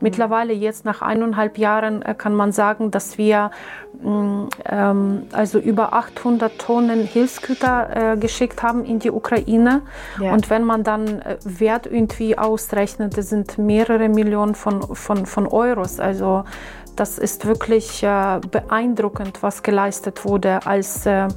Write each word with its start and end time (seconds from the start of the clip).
Mittlerweile 0.00 0.52
jetzt 0.52 0.84
nach 0.84 1.00
eineinhalb 1.00 1.56
Jahren 1.56 2.02
äh, 2.02 2.14
kann 2.14 2.34
man 2.34 2.52
sagen, 2.52 2.90
dass 2.90 3.16
wir 3.16 3.50
mm, 4.02 4.44
ähm, 4.66 5.22
also 5.32 5.58
über 5.58 5.94
800 5.94 6.58
Tonnen 6.58 7.04
Hilfsgüter 7.04 8.12
äh, 8.12 8.16
geschickt 8.16 8.62
haben 8.62 8.84
in 8.84 8.98
die 8.98 9.10
Ukraine. 9.10 9.82
Ja. 10.20 10.32
Und 10.32 10.50
wenn 10.50 10.64
man 10.64 10.84
dann 10.84 11.20
äh, 11.20 11.36
Wert 11.44 11.86
irgendwie 11.86 12.36
ausrechnet, 12.36 13.16
das 13.16 13.30
sind 13.30 13.56
mehrere 13.58 14.08
Millionen 14.08 14.54
von, 14.54 14.82
von, 14.94 15.24
von 15.24 15.46
Euros. 15.46 15.98
Also 15.98 16.44
das 16.94 17.18
ist 17.18 17.46
wirklich 17.46 18.02
äh, 18.02 18.40
beeindruckend, 18.50 19.42
was 19.42 19.62
geleistet 19.62 20.24
wurde 20.24 20.66
als 20.66 21.06
äh, 21.06 21.28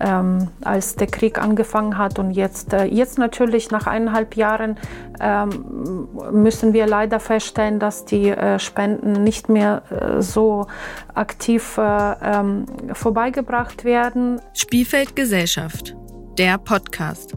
ähm, 0.00 0.48
als 0.62 0.96
der 0.96 1.06
Krieg 1.06 1.38
angefangen 1.38 1.98
hat. 1.98 2.18
Und 2.18 2.32
jetzt, 2.32 2.72
äh, 2.72 2.84
jetzt 2.84 3.18
natürlich 3.18 3.70
nach 3.70 3.86
eineinhalb 3.86 4.36
Jahren 4.36 4.76
ähm, 5.20 6.08
müssen 6.32 6.72
wir 6.72 6.86
leider 6.86 7.20
feststellen, 7.20 7.78
dass 7.78 8.04
die 8.04 8.28
äh, 8.28 8.58
Spenden 8.58 9.24
nicht 9.24 9.48
mehr 9.48 9.82
äh, 9.90 10.22
so 10.22 10.66
aktiv 11.14 11.78
äh, 11.78 12.14
ähm, 12.22 12.66
vorbeigebracht 12.92 13.84
werden. 13.84 14.40
Spielfeld 14.52 15.16
Gesellschaft, 15.16 15.96
der 16.38 16.58
Podcast. 16.58 17.34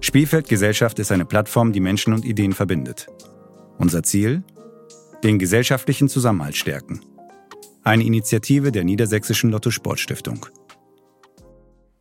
Spielfeld 0.00 0.48
Gesellschaft 0.48 0.98
ist 0.98 1.12
eine 1.12 1.24
Plattform, 1.24 1.72
die 1.72 1.80
Menschen 1.80 2.12
und 2.12 2.24
Ideen 2.24 2.52
verbindet. 2.52 3.06
Unser 3.78 4.02
Ziel? 4.02 4.42
Den 5.22 5.38
gesellschaftlichen 5.38 6.08
Zusammenhalt 6.08 6.56
stärken. 6.56 7.00
Eine 7.82 8.04
Initiative 8.04 8.72
der 8.72 8.84
Niedersächsischen 8.84 9.50
Lotto 9.50 9.70
Sportstiftung. 9.70 10.46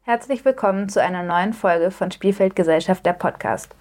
Herzlich 0.06 0.44
willkommen 0.44 0.90
zu 0.90 1.02
einer 1.02 1.24
neuen 1.24 1.54
Folge 1.54 1.90
von 1.90 2.12
Spielfeld 2.12 2.58
Gesellschaft 2.58 3.06
der 3.06 3.14
Podcast. 3.14 3.74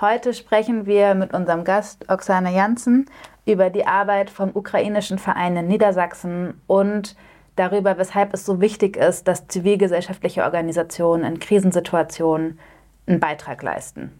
Heute 0.00 0.34
sprechen 0.34 0.86
wir 0.86 1.14
mit 1.14 1.32
unserem 1.32 1.62
Gast 1.62 2.10
Oksana 2.10 2.50
Janssen 2.50 3.06
über 3.46 3.70
die 3.70 3.86
Arbeit 3.86 4.28
vom 4.28 4.50
ukrainischen 4.54 5.20
Verein 5.20 5.56
in 5.56 5.68
Niedersachsen 5.68 6.60
und 6.66 7.14
darüber, 7.54 7.96
weshalb 7.96 8.34
es 8.34 8.44
so 8.44 8.60
wichtig 8.60 8.96
ist, 8.96 9.28
dass 9.28 9.46
zivilgesellschaftliche 9.46 10.42
Organisationen 10.42 11.22
in 11.22 11.38
Krisensituationen 11.38 12.58
einen 13.06 13.20
Beitrag 13.20 13.62
leisten. 13.62 14.10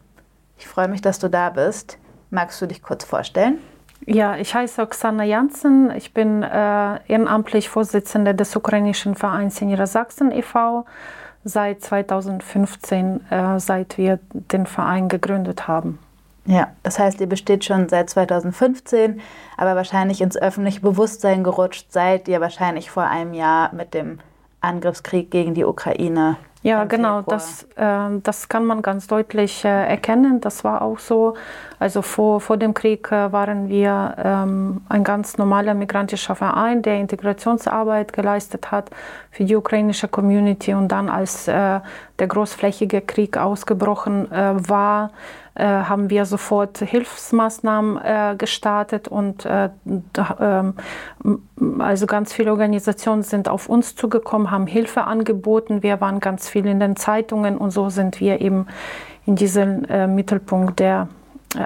Ich 0.58 0.68
freue 0.68 0.86
mich, 0.86 1.00
dass 1.00 1.18
du 1.18 1.28
da 1.28 1.50
bist. 1.50 1.98
Magst 2.30 2.62
du 2.62 2.66
dich 2.66 2.82
kurz 2.82 3.02
vorstellen? 3.02 3.58
Ja, 4.06 4.36
ich 4.36 4.54
heiße 4.54 4.80
Oksana 4.80 5.24
Janssen. 5.24 5.90
Ich 5.96 6.14
bin 6.14 6.44
äh, 6.44 7.00
ehrenamtlich 7.08 7.68
Vorsitzende 7.68 8.32
des 8.32 8.54
ukrainischen 8.54 9.16
Vereins 9.16 9.60
in 9.60 9.66
Niedersachsen 9.66 10.30
e.V 10.30 10.84
seit 11.48 11.82
2015, 11.82 13.30
äh, 13.30 13.58
seit 13.58 13.98
wir 13.98 14.18
den 14.32 14.66
Verein 14.66 15.08
gegründet 15.08 15.66
haben. 15.66 15.98
Ja, 16.46 16.68
das 16.82 16.98
heißt, 16.98 17.20
ihr 17.20 17.28
besteht 17.28 17.64
schon 17.64 17.88
seit 17.90 18.08
2015, 18.08 19.20
aber 19.58 19.76
wahrscheinlich 19.76 20.22
ins 20.22 20.36
öffentliche 20.36 20.80
Bewusstsein 20.80 21.44
gerutscht 21.44 21.92
seid 21.92 22.26
ihr 22.26 22.40
wahrscheinlich 22.40 22.90
vor 22.90 23.04
einem 23.04 23.34
Jahr 23.34 23.74
mit 23.74 23.92
dem 23.92 24.18
Angriffskrieg 24.60 25.30
gegen 25.30 25.54
die 25.54 25.64
Ukraine 25.64 26.36
ja, 26.62 26.84
genau, 26.84 27.22
das, 27.22 27.62
äh, 27.76 28.20
das 28.22 28.48
kann 28.48 28.64
man 28.64 28.82
ganz 28.82 29.06
deutlich 29.06 29.64
äh, 29.64 29.68
erkennen. 29.68 30.40
Das 30.40 30.64
war 30.64 30.82
auch 30.82 30.98
so. 30.98 31.34
Also 31.78 32.02
vor, 32.02 32.40
vor 32.40 32.56
dem 32.56 32.74
Krieg 32.74 33.12
äh, 33.12 33.30
waren 33.32 33.68
wir 33.68 34.16
ähm, 34.18 34.80
ein 34.88 35.04
ganz 35.04 35.38
normaler 35.38 35.74
migrantischer 35.74 36.34
Verein, 36.34 36.82
der 36.82 36.98
Integrationsarbeit 36.98 38.12
geleistet 38.12 38.72
hat 38.72 38.90
für 39.30 39.44
die 39.44 39.54
ukrainische 39.54 40.08
Community. 40.08 40.74
Und 40.74 40.88
dann, 40.88 41.08
als 41.08 41.46
äh, 41.46 41.80
der 42.18 42.26
großflächige 42.26 43.02
Krieg 43.02 43.36
ausgebrochen 43.36 44.30
äh, 44.32 44.68
war, 44.68 45.12
haben 45.64 46.08
wir 46.08 46.24
sofort 46.24 46.78
Hilfsmaßnahmen 46.78 47.98
äh, 48.02 48.34
gestartet 48.38 49.08
und 49.08 49.44
äh, 49.44 49.70
ähm, 50.40 50.74
also 51.80 52.06
ganz 52.06 52.32
viele 52.32 52.52
Organisationen 52.52 53.24
sind 53.24 53.48
auf 53.48 53.68
uns 53.68 53.96
zugekommen, 53.96 54.50
haben 54.50 54.66
Hilfe 54.68 55.04
angeboten. 55.04 55.82
Wir 55.82 56.00
waren 56.00 56.20
ganz 56.20 56.48
viel 56.48 56.66
in 56.66 56.78
den 56.78 56.94
Zeitungen 56.94 57.58
und 57.58 57.70
so 57.72 57.90
sind 57.90 58.20
wir 58.20 58.40
eben 58.40 58.66
in 59.26 59.34
diesen 59.34 59.86
Mittelpunkt 60.14 60.78
der 60.78 61.08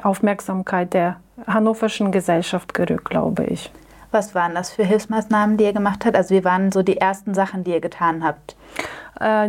Aufmerksamkeit 0.03 0.95
der 0.95 1.17
hannoverschen 1.47 2.11
Gesellschaft 2.11 2.75
gerückt, 2.75 3.11
glaube 3.11 3.45
ich. 3.45 3.71
Was 4.11 4.35
waren 4.35 4.55
das 4.55 4.73
für 4.73 4.85
Hilfsmaßnahmen, 4.85 5.59
die 5.59 5.65
ihr 5.65 5.73
gemacht 5.73 6.05
habt? 6.05 6.17
Also 6.17 6.35
wie 6.35 6.45
waren 6.45 6.73
so 6.73 6.83
die 6.83 6.97
ersten 6.97 7.35
Sachen, 7.35 7.63
die 7.63 7.73
ihr 7.73 7.81
getan 7.81 8.25
habt? 8.25 8.57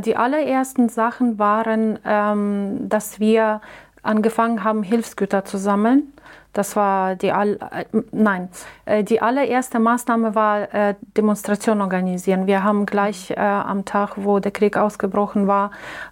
Die 0.05 0.15
allerersten 0.15 0.89
Sachen 0.89 1.39
waren, 1.39 1.97
ähm, 2.05 2.89
dass 2.89 3.19
wir 3.19 3.61
angefangen 4.03 4.63
haben, 4.63 4.83
Hilfsgüter 4.83 5.45
zu 5.45 5.57
sammeln. 5.57 6.13
Das 6.53 6.75
war 6.75 7.15
die 7.15 7.31
all, 7.31 7.57
äh, 7.71 7.85
nein, 8.11 8.47
äh, 8.85 9.03
die 9.03 9.21
allererste 9.21 9.79
Maßnahme 9.79 10.35
war 10.35 10.71
äh, 10.73 10.93
Demonstration 11.17 11.81
organisieren. 11.81 12.45
Wir 12.45 12.63
haben 12.63 12.85
gleich 12.85 13.31
äh, 13.31 13.39
am 13.39 13.85
Tag, 13.85 14.11
wo 14.17 14.37
der 14.37 14.51
Krieg 14.51 14.77
ausgebrochen 14.77 15.47
war, 15.47 15.71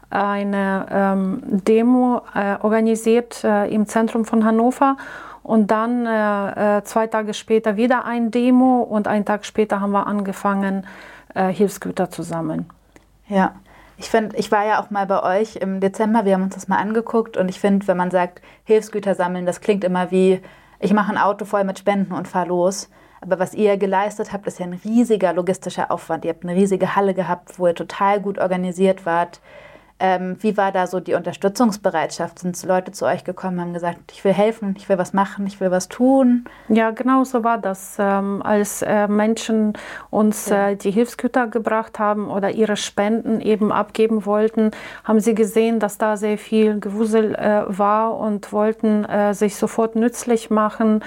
eine 0.10 0.88
ähm, 0.90 1.42
Demo 1.46 2.22
äh, 2.34 2.56
organisiert 2.62 3.44
äh, 3.44 3.68
im 3.68 3.86
Zentrum 3.86 4.26
von 4.26 4.44
Hannover. 4.44 4.98
Und 5.44 5.72
dann 5.72 6.06
zwei 6.86 7.08
Tage 7.08 7.34
später 7.34 7.76
wieder 7.76 8.06
ein 8.06 8.30
Demo 8.30 8.84
und 8.84 9.08
einen 9.08 9.26
Tag 9.26 9.44
später 9.44 9.82
haben 9.82 9.92
wir 9.92 10.06
angefangen, 10.06 10.86
Hilfsgüter 11.34 12.12
zu 12.12 12.22
sammeln. 12.22 12.70
Ja. 13.28 13.56
Ich 13.98 14.10
finde, 14.10 14.36
ich 14.38 14.52
war 14.52 14.66
ja 14.66 14.82
auch 14.82 14.90
mal 14.90 15.06
bei 15.06 15.42
euch 15.42 15.58
im 15.58 15.80
Dezember, 15.80 16.26
wir 16.26 16.34
haben 16.34 16.44
uns 16.44 16.56
das 16.56 16.68
mal 16.68 16.78
angeguckt 16.78 17.38
und 17.38 17.50
ich 17.50 17.60
finde, 17.60 17.88
wenn 17.88 17.98
man 17.98 18.12
sagt, 18.12 18.42
Hilfsgüter 18.64 19.16
sammeln, 19.16 19.46
das 19.46 19.62
klingt 19.62 19.84
immer 19.84 20.12
wie, 20.12 20.42
ich 20.80 20.94
mache 20.94 21.12
ein 21.12 21.18
Auto 21.18 21.46
voll 21.46 21.64
mit 21.64 21.80
Spenden 21.80 22.14
und 22.14 22.28
fahre 22.28 22.48
los. 22.48 22.90
Aber 23.22 23.38
was 23.38 23.54
ihr 23.54 23.78
geleistet 23.78 24.34
habt, 24.34 24.48
ist 24.48 24.60
ja 24.60 24.66
ein 24.66 24.80
riesiger 24.84 25.32
logistischer 25.34 25.92
Aufwand. 25.92 26.26
Ihr 26.26 26.32
habt 26.32 26.44
eine 26.44 26.56
riesige 26.56 26.96
Halle 26.96 27.14
gehabt, 27.14 27.60
wo 27.60 27.68
ihr 27.68 27.76
total 27.76 28.20
gut 28.20 28.40
organisiert 28.40 29.06
wart. 29.06 29.42
Ähm, 30.04 30.36
wie 30.40 30.58
war 30.58 30.72
da 30.72 30.88
so 30.88 31.00
die 31.00 31.14
Unterstützungsbereitschaft? 31.14 32.40
Sind 32.40 32.62
Leute 32.64 32.92
zu 32.92 33.06
euch 33.06 33.24
gekommen, 33.24 33.62
haben 33.62 33.72
gesagt, 33.72 34.00
ich 34.12 34.24
will 34.24 34.34
helfen, 34.34 34.74
ich 34.76 34.90
will 34.90 34.98
was 34.98 35.14
machen, 35.14 35.46
ich 35.46 35.60
will 35.62 35.70
was 35.70 35.90
tun? 35.90 36.46
Ja, 36.70 36.90
genau 36.90 37.24
so 37.24 37.44
war 37.44 37.60
das. 37.60 37.98
Ähm, 38.00 38.42
als 38.42 38.82
äh, 38.82 39.08
Menschen 39.08 39.74
uns 40.10 40.50
ja. 40.50 40.70
äh, 40.70 40.76
die 40.76 40.90
Hilfsgüter 40.90 41.46
gebracht 41.46 42.00
haben 42.00 42.32
oder 42.32 42.50
ihre 42.50 42.78
Spenden 42.78 43.42
eben 43.42 43.72
abgeben 43.72 44.26
wollten, 44.26 44.72
haben 45.04 45.20
sie 45.20 45.36
gesehen, 45.36 45.80
dass 45.80 46.00
da 46.00 46.18
sehr 46.18 46.40
viel 46.40 46.80
Gewusel 46.80 47.36
äh, 47.36 47.66
war 47.68 48.18
und 48.18 48.52
wollten 48.52 49.06
äh, 49.06 49.36
sich 49.36 49.56
sofort 49.56 49.96
nützlich 49.96 50.50
machen. 50.50 51.04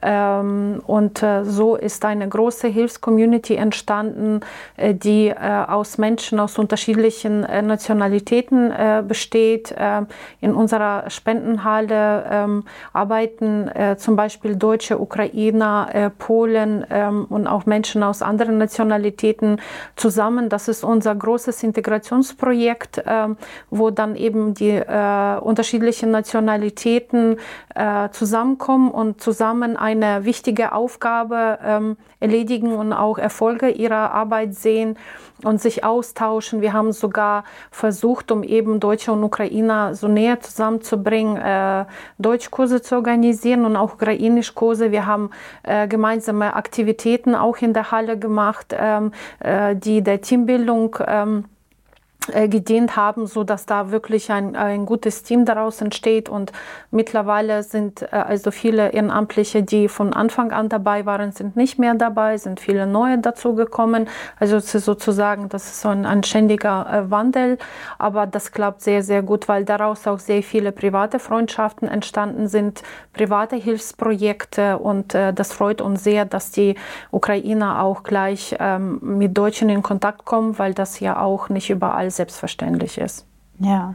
Ähm, 0.00 0.82
und 0.86 1.22
äh, 1.22 1.44
so 1.44 1.76
ist 1.76 2.02
eine 2.06 2.26
große 2.26 2.68
Hilfscommunity 2.68 3.56
entstanden, 3.56 4.40
äh, 4.78 4.94
die 4.94 5.34
aus 5.36 5.98
Menschen 5.98 6.40
aus 6.40 6.58
unterschiedlichen 6.58 7.40
Nationalitäten 7.40 8.37
Aktivitäten 8.38 8.70
äh, 8.70 9.02
besteht. 9.06 9.72
Äh, 9.72 10.02
in 10.40 10.54
unserer 10.54 11.10
Spendenhalle 11.10 12.24
ähm, 12.30 12.64
arbeiten 12.92 13.68
äh, 13.68 13.96
zum 13.96 14.16
Beispiel 14.16 14.56
Deutsche, 14.56 14.98
Ukrainer, 15.00 15.88
äh, 15.92 16.10
Polen 16.10 16.84
ähm, 16.90 17.26
und 17.28 17.46
auch 17.46 17.66
Menschen 17.66 18.02
aus 18.02 18.22
anderen 18.22 18.58
Nationalitäten 18.58 19.60
zusammen. 19.96 20.48
Das 20.48 20.68
ist 20.68 20.84
unser 20.84 21.14
großes 21.14 21.62
Integrationsprojekt, 21.62 23.02
ähm, 23.06 23.36
wo 23.70 23.90
dann 23.90 24.14
eben 24.14 24.54
die 24.54 24.70
äh, 24.70 25.38
unterschiedlichen 25.40 26.10
Nationalitäten 26.10 27.36
zusammenkommen 28.10 28.90
und 28.90 29.20
zusammen 29.20 29.76
eine 29.76 30.24
wichtige 30.24 30.72
Aufgabe 30.72 31.96
erledigen 32.18 32.74
und 32.74 32.92
auch 32.92 33.18
Erfolge 33.18 33.68
ihrer 33.68 34.12
Arbeit 34.12 34.54
sehen 34.54 34.96
und 35.44 35.60
sich 35.60 35.84
austauschen. 35.84 36.60
Wir 36.60 36.72
haben 36.72 36.92
sogar 36.92 37.44
versucht, 37.70 38.32
um 38.32 38.42
eben 38.42 38.80
Deutsche 38.80 39.12
und 39.12 39.22
Ukrainer 39.22 39.94
so 39.94 40.08
näher 40.08 40.40
zusammenzubringen, 40.40 41.36
äh, 41.36 41.84
Deutschkurse 42.18 42.82
zu 42.82 42.96
organisieren 42.96 43.64
und 43.64 43.76
auch 43.76 43.94
Ukrainischkurse. 43.94 44.90
Wir 44.90 45.06
haben 45.06 45.30
äh, 45.62 45.86
gemeinsame 45.86 46.54
Aktivitäten 46.54 47.34
auch 47.34 47.58
in 47.58 47.72
der 47.72 47.90
Halle 47.90 48.18
gemacht, 48.18 48.74
ähm, 48.76 49.12
äh, 49.40 49.76
die 49.76 50.02
der 50.02 50.20
Teambildung 50.20 50.96
ähm, 51.06 51.44
äh, 51.44 51.57
gedient 52.48 52.96
haben, 52.96 53.26
so 53.26 53.44
dass 53.44 53.66
da 53.66 53.90
wirklich 53.90 54.30
ein, 54.30 54.56
ein 54.56 54.86
gutes 54.86 55.22
Team 55.22 55.44
daraus 55.44 55.80
entsteht. 55.80 56.28
Und 56.28 56.52
mittlerweile 56.90 57.62
sind 57.62 58.02
äh, 58.02 58.06
also 58.10 58.50
viele 58.50 58.90
Ehrenamtliche, 58.90 59.62
die 59.62 59.88
von 59.88 60.12
Anfang 60.12 60.52
an 60.52 60.68
dabei 60.68 61.06
waren, 61.06 61.32
sind 61.32 61.56
nicht 61.56 61.78
mehr 61.78 61.94
dabei, 61.94 62.36
sind 62.38 62.60
viele 62.60 62.86
neue 62.86 63.18
dazugekommen. 63.18 64.08
Also 64.38 64.56
es 64.56 64.74
ist 64.74 64.84
sozusagen, 64.84 65.48
das 65.48 65.66
ist 65.66 65.80
so 65.82 65.88
ein, 65.88 66.06
ein 66.06 66.22
ständiger 66.22 66.86
äh, 66.90 67.10
Wandel. 67.10 67.58
Aber 67.98 68.26
das 68.26 68.52
klappt 68.52 68.82
sehr, 68.82 69.02
sehr 69.02 69.22
gut, 69.22 69.48
weil 69.48 69.64
daraus 69.64 70.06
auch 70.06 70.18
sehr 70.18 70.42
viele 70.42 70.72
private 70.72 71.18
Freundschaften 71.18 71.88
entstanden 71.88 72.48
sind, 72.48 72.82
private 73.12 73.56
Hilfsprojekte. 73.56 74.78
Und 74.78 75.14
äh, 75.14 75.32
das 75.32 75.52
freut 75.52 75.80
uns 75.80 76.04
sehr, 76.04 76.24
dass 76.24 76.50
die 76.50 76.74
Ukrainer 77.10 77.82
auch 77.82 78.02
gleich 78.02 78.56
ähm, 78.58 78.98
mit 79.02 79.36
Deutschen 79.36 79.68
in 79.68 79.82
Kontakt 79.82 80.24
kommen, 80.24 80.58
weil 80.58 80.74
das 80.74 81.00
ja 81.00 81.20
auch 81.20 81.48
nicht 81.48 81.70
überall 81.70 82.10
selbstverständlich 82.18 82.98
ist. 82.98 83.26
Ja. 83.58 83.94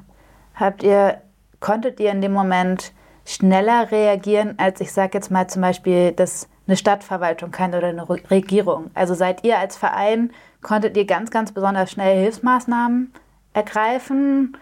Habt 0.56 0.84
ihr, 0.84 1.22
konntet 1.60 2.00
ihr 2.00 2.12
in 2.12 2.22
dem 2.22 2.34
Moment 2.34 2.92
schneller 3.25 3.92
reagieren, 3.92 4.56
als 4.58 4.81
ich 4.81 4.92
sage 4.92 5.12
jetzt 5.14 5.31
mal 5.31 5.48
zum 5.48 5.62
Beispiel 5.62 6.12
das 6.12 6.50
eine 6.68 6.78
Stadtverwaltung 6.78 7.52
kann 7.52 7.74
oder 7.74 7.88
eine 7.88 8.08
Regierung. 8.10 8.92
Also 8.94 9.14
seid 9.14 9.44
ihr 9.44 9.60
als 9.60 9.75
Verein, 9.75 10.31
konntet 10.62 10.98
ihr 10.98 11.06
ganz, 11.06 11.30
ganz 11.30 11.52
besonders 11.52 11.92
schnell 11.92 12.20
Hilfsmaßnahmen 12.22 13.14
ergreifen? 13.54 14.58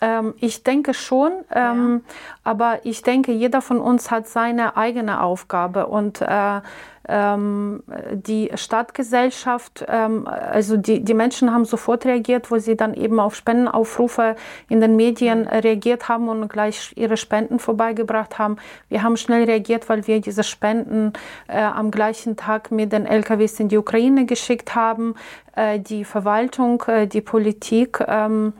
Ähm, 0.00 0.34
ich 0.38 0.62
denke 0.62 0.94
schon, 0.94 1.32
ähm, 1.54 2.02
ja. 2.04 2.14
aber 2.44 2.80
ich 2.84 3.02
denke, 3.02 3.32
jeder 3.32 3.62
von 3.62 3.80
uns 3.80 4.10
hat 4.10 4.28
seine 4.28 4.76
eigene 4.76 5.22
Aufgabe 5.22 5.86
und 5.86 6.20
äh, 6.20 6.60
ähm, 7.08 7.82
die 8.10 8.50
Stadtgesellschaft, 8.54 9.84
ähm, 9.88 10.26
also 10.26 10.76
die, 10.76 11.04
die 11.04 11.14
Menschen 11.14 11.52
haben 11.52 11.64
sofort 11.64 12.04
reagiert, 12.04 12.50
wo 12.50 12.58
sie 12.58 12.76
dann 12.76 12.94
eben 12.94 13.20
auf 13.20 13.36
Spendenaufrufe 13.36 14.36
in 14.68 14.80
den 14.80 14.96
Medien 14.96 15.46
reagiert 15.46 16.08
haben 16.08 16.28
und 16.28 16.48
gleich 16.48 16.92
ihre 16.96 17.16
Spenden 17.16 17.58
vorbeigebracht 17.58 18.38
haben. 18.38 18.56
Wir 18.88 19.02
haben 19.02 19.16
schnell 19.16 19.44
reagiert, 19.44 19.88
weil 19.88 20.06
wir 20.06 20.20
diese 20.20 20.42
Spenden 20.42 21.12
äh, 21.48 21.60
am 21.60 21.90
gleichen 21.90 22.36
Tag 22.36 22.70
mit 22.70 22.92
den 22.92 23.06
LKWs 23.06 23.60
in 23.60 23.68
die 23.68 23.78
Ukraine 23.78 24.26
geschickt 24.26 24.74
haben. 24.74 25.14
Äh, 25.54 25.78
die 25.78 26.04
Verwaltung, 26.04 26.82
äh, 26.88 27.06
die 27.06 27.20
Politik, 27.20 28.00
ähm, 28.06 28.52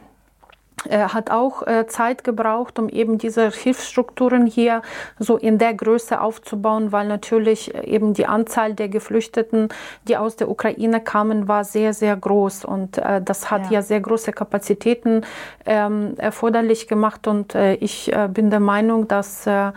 er 0.84 1.14
hat 1.14 1.30
auch 1.30 1.66
äh, 1.66 1.86
Zeit 1.86 2.22
gebraucht, 2.22 2.78
um 2.78 2.88
eben 2.88 3.16
diese 3.16 3.50
Hilfsstrukturen 3.50 4.46
hier 4.46 4.82
so 5.18 5.36
in 5.36 5.58
der 5.58 5.72
Größe 5.74 6.20
aufzubauen, 6.20 6.92
weil 6.92 7.08
natürlich 7.08 7.74
äh, 7.74 7.86
eben 7.86 8.12
die 8.12 8.26
Anzahl 8.26 8.74
der 8.74 8.88
Geflüchteten, 8.88 9.68
die 10.06 10.16
aus 10.16 10.36
der 10.36 10.50
Ukraine 10.50 11.00
kamen, 11.00 11.48
war 11.48 11.64
sehr, 11.64 11.94
sehr 11.94 12.16
groß. 12.16 12.66
Und 12.66 12.98
äh, 12.98 13.22
das 13.22 13.50
hat 13.50 13.66
ja. 13.66 13.72
ja. 13.72 13.82
sehr 13.82 14.00
große 14.00 14.32
Kapazitäten 14.32 15.22
ähm, 15.64 16.14
erforderlich 16.18 16.88
gemacht. 16.88 17.26
Und 17.26 17.54
äh, 17.54 17.74
ich 17.74 18.12
äh, 18.12 18.28
bin 18.30 18.50
der 18.50 18.60
Meinung, 18.60 19.08
dass 19.08 19.46
äh, 19.46 19.68
äh, 19.68 19.72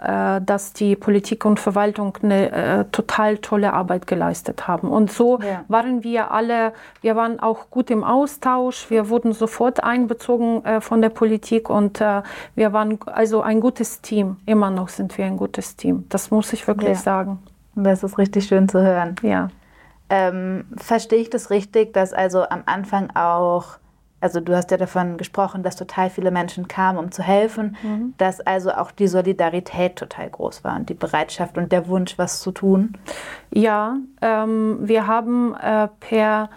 dass 0.00 0.72
die 0.72 0.96
Politik 0.96 1.44
und 1.44 1.60
Verwaltung 1.60 2.16
eine 2.22 2.52
äh, 2.52 2.84
total 2.90 3.36
tolle 3.38 3.74
Arbeit 3.74 4.06
geleistet 4.06 4.66
haben. 4.66 4.88
Und 4.88 5.12
so 5.12 5.38
ja. 5.40 5.64
waren 5.68 6.02
wir 6.02 6.30
alle, 6.30 6.72
wir 7.02 7.16
waren 7.16 7.38
auch 7.38 7.68
gut 7.70 7.90
im 7.90 8.02
Austausch, 8.02 8.88
wir 8.88 9.10
wurden 9.10 9.32
sofort 9.32 9.84
einbezogen 9.84 10.64
äh, 10.64 10.80
von 10.80 11.02
der 11.02 11.10
Politik 11.10 11.68
und 11.68 12.00
äh, 12.00 12.22
wir 12.54 12.72
waren 12.72 12.98
also 13.06 13.42
ein 13.42 13.60
gutes 13.60 14.00
Team. 14.00 14.38
Immer 14.46 14.70
noch 14.70 14.88
sind 14.88 15.18
wir 15.18 15.26
ein 15.26 15.36
gutes 15.36 15.76
Team. 15.76 16.06
Das 16.08 16.30
muss 16.30 16.52
ich 16.54 16.66
wirklich 16.66 16.90
ja. 16.90 16.94
sagen. 16.94 17.38
Das 17.74 18.02
ist 18.02 18.16
richtig 18.16 18.46
schön 18.46 18.68
zu 18.68 18.80
hören. 18.80 19.16
Ja. 19.22 19.50
Ähm, 20.08 20.64
verstehe 20.76 21.20
ich 21.20 21.30
das 21.30 21.50
richtig, 21.50 21.92
dass 21.92 22.12
also 22.12 22.48
am 22.48 22.62
Anfang 22.66 23.10
auch 23.14 23.78
also 24.20 24.40
du 24.40 24.54
hast 24.54 24.70
ja 24.70 24.76
davon 24.76 25.16
gesprochen, 25.16 25.62
dass 25.62 25.76
total 25.76 26.10
viele 26.10 26.30
Menschen 26.30 26.68
kamen, 26.68 26.98
um 26.98 27.10
zu 27.10 27.22
helfen, 27.22 27.76
mhm. 27.82 28.14
dass 28.18 28.40
also 28.40 28.72
auch 28.72 28.90
die 28.90 29.08
Solidarität 29.08 29.96
total 29.96 30.30
groß 30.30 30.64
war 30.64 30.76
und 30.76 30.88
die 30.88 30.94
Bereitschaft 30.94 31.56
und 31.56 31.72
der 31.72 31.88
Wunsch, 31.88 32.18
was 32.18 32.40
zu 32.40 32.52
tun. 32.52 32.98
Ja, 33.50 33.96
ähm, 34.20 34.78
wir 34.82 35.06
haben 35.06 35.54
äh, 35.54 35.88
per 36.00 36.50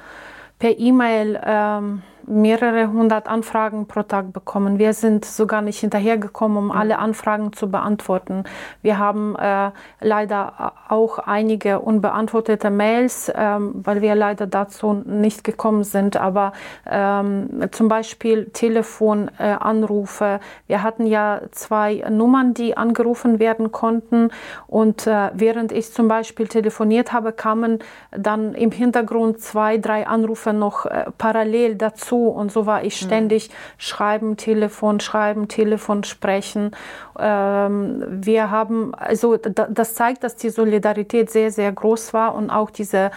per 0.60 0.80
E-Mail 0.80 1.42
ähm, 1.46 2.04
mehrere 2.28 2.88
hundert 2.92 3.28
Anfragen 3.28 3.88
pro 3.88 4.04
Tag 4.04 4.32
bekommen. 4.32 4.80
Wir 4.80 4.94
sind 4.94 5.26
sogar 5.26 5.62
nicht 5.62 5.80
hinterhergekommen, 5.80 6.58
um 6.58 6.72
alle 6.72 7.00
Anfragen 7.00 7.52
zu 7.54 7.70
beantworten. 7.70 8.44
Wir 8.82 9.00
haben 9.00 9.36
äh, 9.36 9.72
leider 10.00 10.74
auch 10.90 11.20
einige 11.20 11.80
unbeantwortete 11.80 12.70
Mails, 12.70 13.32
ähm, 13.36 13.72
weil 13.84 14.02
wir 14.02 14.16
leider 14.16 14.48
dazu 14.48 14.94
nicht 14.94 15.44
gekommen 15.44 15.84
sind. 15.84 16.16
Aber 16.18 16.54
ähm, 16.90 17.70
zum 17.72 17.88
Beispiel 17.88 18.46
Telefonanrufe. 18.54 20.26
Äh, 20.26 20.40
wir 20.68 20.84
hatten 20.84 21.08
ja 21.08 21.42
zwei 21.52 22.04
Nummern, 22.10 22.54
die 22.54 22.78
angerufen 22.78 23.40
werden 23.40 23.72
konnten. 23.72 24.30
Und 24.68 25.08
äh, 25.08 25.32
während 25.34 25.72
ich 25.72 25.92
zum 25.92 26.08
Beispiel 26.08 26.48
telefoniert 26.48 27.12
habe, 27.12 27.34
kamen 27.34 27.80
dann 28.12 28.54
im 28.54 28.72
Hintergrund 28.72 29.40
zwei, 29.42 29.78
drei 29.78 30.08
Anrufe 30.08 30.54
noch 30.54 30.86
äh, 30.86 31.06
parallel 31.18 31.76
dazu 31.76 32.13
und 32.28 32.52
so 32.52 32.66
war 32.66 32.84
ich 32.84 33.02
mhm. 33.02 33.06
ständig 33.06 33.50
mhm. 33.50 33.54
schreiben, 33.78 34.38
Telefon, 34.38 35.00
schreiben, 35.00 35.48
Telefon, 35.48 36.04
sprechen. 36.04 36.72
Ähm, 37.18 38.04
wir 38.08 38.50
haben, 38.52 38.94
also 38.96 39.38
das 39.38 39.96
zeigt, 39.96 40.24
dass 40.24 40.36
die 40.36 40.50
Solidarität 40.50 41.30
sehr, 41.30 41.52
sehr 41.52 41.72
groß 41.72 42.14
war 42.14 42.36
und 42.36 42.50
auch 42.50 42.70
diese 42.70 43.12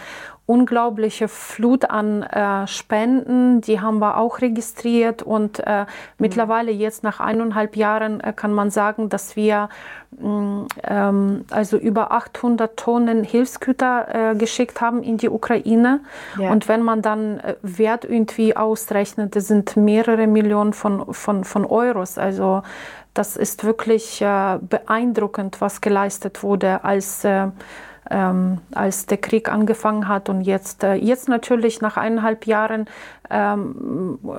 unglaubliche 0.46 1.26
Flut 1.26 1.90
an 1.90 2.22
äh, 2.22 2.68
Spenden, 2.68 3.60
die 3.60 3.80
haben 3.80 3.98
wir 3.98 4.16
auch 4.16 4.40
registriert 4.40 5.22
und 5.22 5.58
äh, 5.58 5.80
mhm. 5.82 5.86
mittlerweile 6.18 6.70
jetzt 6.70 7.02
nach 7.02 7.18
eineinhalb 7.18 7.76
Jahren 7.76 8.20
äh, 8.20 8.32
kann 8.32 8.52
man 8.52 8.70
sagen, 8.70 9.08
dass 9.08 9.34
wir 9.34 9.68
mm, 10.20 10.62
ähm, 10.84 11.44
also 11.50 11.76
über 11.76 12.12
800 12.12 12.76
Tonnen 12.76 13.24
Hilfsgüter 13.24 14.32
äh, 14.32 14.36
geschickt 14.36 14.80
haben 14.80 15.02
in 15.02 15.16
die 15.16 15.28
Ukraine 15.28 16.00
ja. 16.38 16.50
und 16.52 16.68
wenn 16.68 16.82
man 16.82 17.02
dann 17.02 17.40
äh, 17.40 17.56
Wert 17.62 18.04
irgendwie 18.04 18.56
ausrechnet, 18.56 19.34
das 19.34 19.48
sind 19.48 19.76
mehrere 19.76 20.28
Millionen 20.28 20.74
von, 20.74 21.12
von, 21.12 21.42
von 21.42 21.64
Euros, 21.64 22.18
also 22.18 22.62
das 23.14 23.36
ist 23.36 23.64
wirklich 23.64 24.22
äh, 24.22 24.58
beeindruckend, 24.60 25.60
was 25.60 25.80
geleistet 25.80 26.44
wurde 26.44 26.84
als 26.84 27.26
ähm, 28.10 28.58
als 28.72 29.06
der 29.06 29.18
Krieg 29.18 29.50
angefangen 29.50 30.08
hat. 30.08 30.28
Und 30.28 30.42
jetzt, 30.42 30.84
äh, 30.84 30.94
jetzt 30.94 31.28
natürlich 31.28 31.80
nach 31.80 31.96
eineinhalb 31.96 32.46
Jahren 32.46 32.86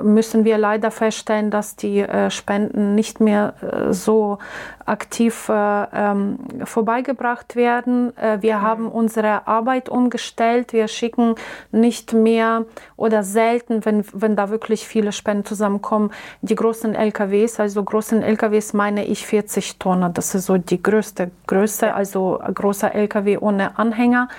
müssen 0.04 0.46
wir 0.46 0.58
leider 0.58 0.92
feststellen, 0.92 1.52
dass 1.52 1.76
die 1.76 2.00
äh, 2.00 2.30
Spenden 2.30 2.96
nicht 2.96 3.20
mehr 3.20 3.54
äh, 3.62 3.94
so 3.94 4.38
aktiv 4.86 5.50
äh, 5.50 5.84
ähm, 5.94 6.40
vorbeigebracht 6.64 7.56
werden. 7.56 8.14
Wir 8.40 8.58
mhm. 8.58 8.62
haben 8.62 8.88
unsere 8.88 9.48
Arbeit 9.48 9.90
umgestellt. 9.90 10.72
Wir 10.72 10.88
schicken 10.88 11.36
nicht 11.72 12.14
mehr 12.14 12.66
oder 12.96 13.24
selten, 13.24 13.84
wenn, 13.86 14.06
wenn 14.14 14.36
da 14.36 14.50
wirklich 14.50 14.88
viele 14.88 15.12
Spenden 15.12 15.46
zusammenkommen, 15.46 16.12
die 16.42 16.56
großen 16.56 16.96
LKWs. 16.96 17.60
Also 17.60 17.84
großen 17.84 18.24
LKWs 18.24 18.74
meine 18.74 19.06
ich 19.06 19.26
40 19.26 19.78
Tonnen. 19.78 20.14
Das 20.14 20.34
ist 20.36 20.46
so 20.46 20.58
die 20.58 20.82
größte 20.82 21.32
Größe, 21.48 21.94
also 21.94 22.40
großer 22.54 22.96
LKW 22.96 23.38
ohne 23.38 23.78
Anhänger. 23.78 24.30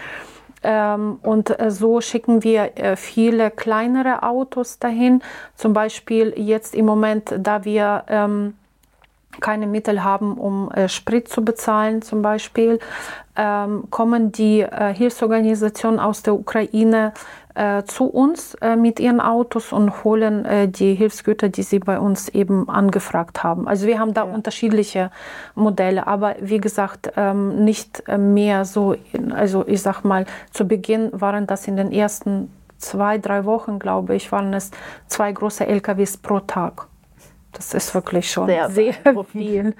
Ähm, 0.62 1.19
und 1.22 1.58
äh, 1.58 1.70
so 1.70 2.00
schicken 2.00 2.43
wir 2.43 2.76
äh, 2.76 2.96
viele 2.96 3.50
kleinere 3.50 4.22
Autos 4.22 4.78
dahin. 4.78 5.22
Zum 5.55 5.72
Beispiel 5.72 6.34
jetzt 6.37 6.75
im 6.75 6.87
Moment, 6.87 7.34
da 7.38 7.64
wir 7.64 8.05
ähm, 8.08 8.55
keine 9.40 9.67
Mittel 9.67 10.05
haben, 10.05 10.37
um 10.38 10.70
äh, 10.73 10.88
Sprit 10.88 11.29
zu 11.29 11.44
bezahlen, 11.44 12.02
zum 12.02 12.23
Beispiel, 12.23 12.79
ähm, 13.36 13.84
kommen 13.91 14.32
die 14.32 14.60
äh, 14.60 14.93
Hilfsorganisationen 14.93 16.01
aus 16.01 16.22
der 16.22 16.34
Ukraine 16.34 17.12
äh, 17.55 17.84
zu 17.84 18.05
uns 18.05 18.55
äh, 18.55 18.77
mit 18.77 19.01
ihren 19.01 19.20
Autos 19.20 19.72
und 19.72 20.05
holen 20.05 20.44
äh, 20.44 20.69
die 20.69 20.94
Hilfsgüter, 20.94 21.48
die 21.48 21.62
sie 21.62 21.79
bei 21.79 21.98
uns 21.98 22.29
eben 22.29 22.69
angefragt 22.69 23.43
haben. 23.43 23.67
Also 23.67 23.86
wir 23.86 23.98
haben 23.98 24.15
da 24.15 24.24
ja. 24.24 24.32
unterschiedliche 24.32 25.10
Modelle, 25.55 26.06
aber 26.06 26.36
wie 26.41 26.58
gesagt, 26.58 27.12
ähm, 27.17 27.65
nicht 27.65 28.08
äh, 28.08 28.19
mehr 28.19 28.65
so, 28.65 28.94
also 29.34 29.65
ich 29.67 29.82
sag 29.82 30.05
mal, 30.05 30.24
zu 30.53 30.67
Beginn 30.67 31.10
waren 31.12 31.46
das 31.46 31.67
in 31.67 31.77
den 31.77 31.93
ersten 31.93 32.51
zwei, 32.79 33.19
drei 33.19 33.44
Wochen, 33.44 33.79
glaube 33.79 34.15
ich, 34.15 34.31
waren 34.31 34.55
es 34.55 34.70
zwei 35.08 35.32
große 35.32 35.67
LKWs 35.67 36.17
pro 36.17 36.41
Tag. 36.41 36.86
Das 37.58 37.74
ist 37.74 37.94
wirklich 37.94 38.31
schon 38.31 38.46
sehr, 38.46 38.70
sehr 38.70 38.94
viel. 39.31 39.74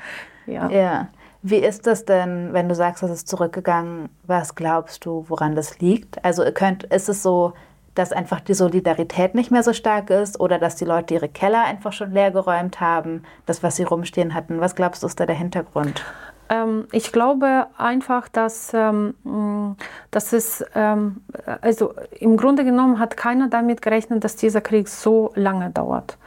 Ja. 0.47 0.69
ja. 0.69 1.09
Wie 1.43 1.57
ist 1.57 1.87
das 1.87 2.05
denn, 2.05 2.53
wenn 2.53 2.69
du 2.69 2.75
sagst, 2.75 3.03
es 3.03 3.11
ist 3.11 3.29
zurückgegangen? 3.29 4.09
Was 4.27 4.55
glaubst 4.55 5.05
du, 5.05 5.25
woran 5.29 5.55
das 5.55 5.79
liegt? 5.79 6.23
Also 6.25 6.43
könnt, 6.53 6.85
ist 6.85 7.09
es 7.09 7.23
so, 7.23 7.55
dass 7.95 8.13
einfach 8.13 8.41
die 8.41 8.55
Solidarität 8.55 9.35
nicht 9.35 9.51
mehr 9.51 9.63
so 9.63 9.73
stark 9.73 10.11
ist 10.11 10.41
oder 10.41 10.59
dass 10.59 10.77
die 10.77 10.85
Leute 10.85 11.15
ihre 11.15 11.29
Keller 11.29 11.65
einfach 11.65 11.93
schon 11.93 12.13
leer 12.13 12.31
geräumt 12.31 12.81
haben, 12.81 13.23
das, 13.47 13.63
was 13.63 13.77
sie 13.77 13.85
rumstehen 13.85 14.35
hatten? 14.35 14.61
Was 14.61 14.75
glaubst 14.75 15.03
du, 15.03 15.07
ist 15.07 15.19
da 15.19 15.27
der 15.27 15.37
Hintergrund? 15.37 16.05
Ähm, 16.49 16.87
ich 16.93 17.13
glaube 17.13 17.67
einfach, 17.77 18.29
dass, 18.29 18.73
ähm, 18.73 19.77
dass 20.11 20.33
es, 20.33 20.65
ähm, 20.75 21.23
also 21.61 21.95
im 22.19 22.37
Grunde 22.37 22.65
genommen 22.65 22.99
hat 22.99 23.17
keiner 23.17 23.49
damit 23.49 23.83
gerechnet, 23.83 24.25
dass 24.25 24.37
dieser 24.37 24.61
Krieg 24.61 24.89
so 24.89 25.33
lange 25.35 25.71
dauert. 25.71 26.19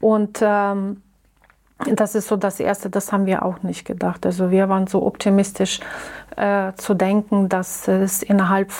Und 0.00 0.38
ähm, 0.42 1.02
das 1.84 2.14
ist 2.14 2.28
so 2.28 2.36
das 2.36 2.58
Erste, 2.58 2.88
das 2.88 3.12
haben 3.12 3.26
wir 3.26 3.44
auch 3.44 3.62
nicht 3.62 3.84
gedacht. 3.84 4.24
Also 4.24 4.50
wir 4.50 4.70
waren 4.70 4.86
so 4.86 5.04
optimistisch 5.04 5.80
äh, 6.36 6.72
zu 6.76 6.94
denken, 6.94 7.50
dass 7.50 7.86
es 7.86 8.22
innerhalb 8.22 8.72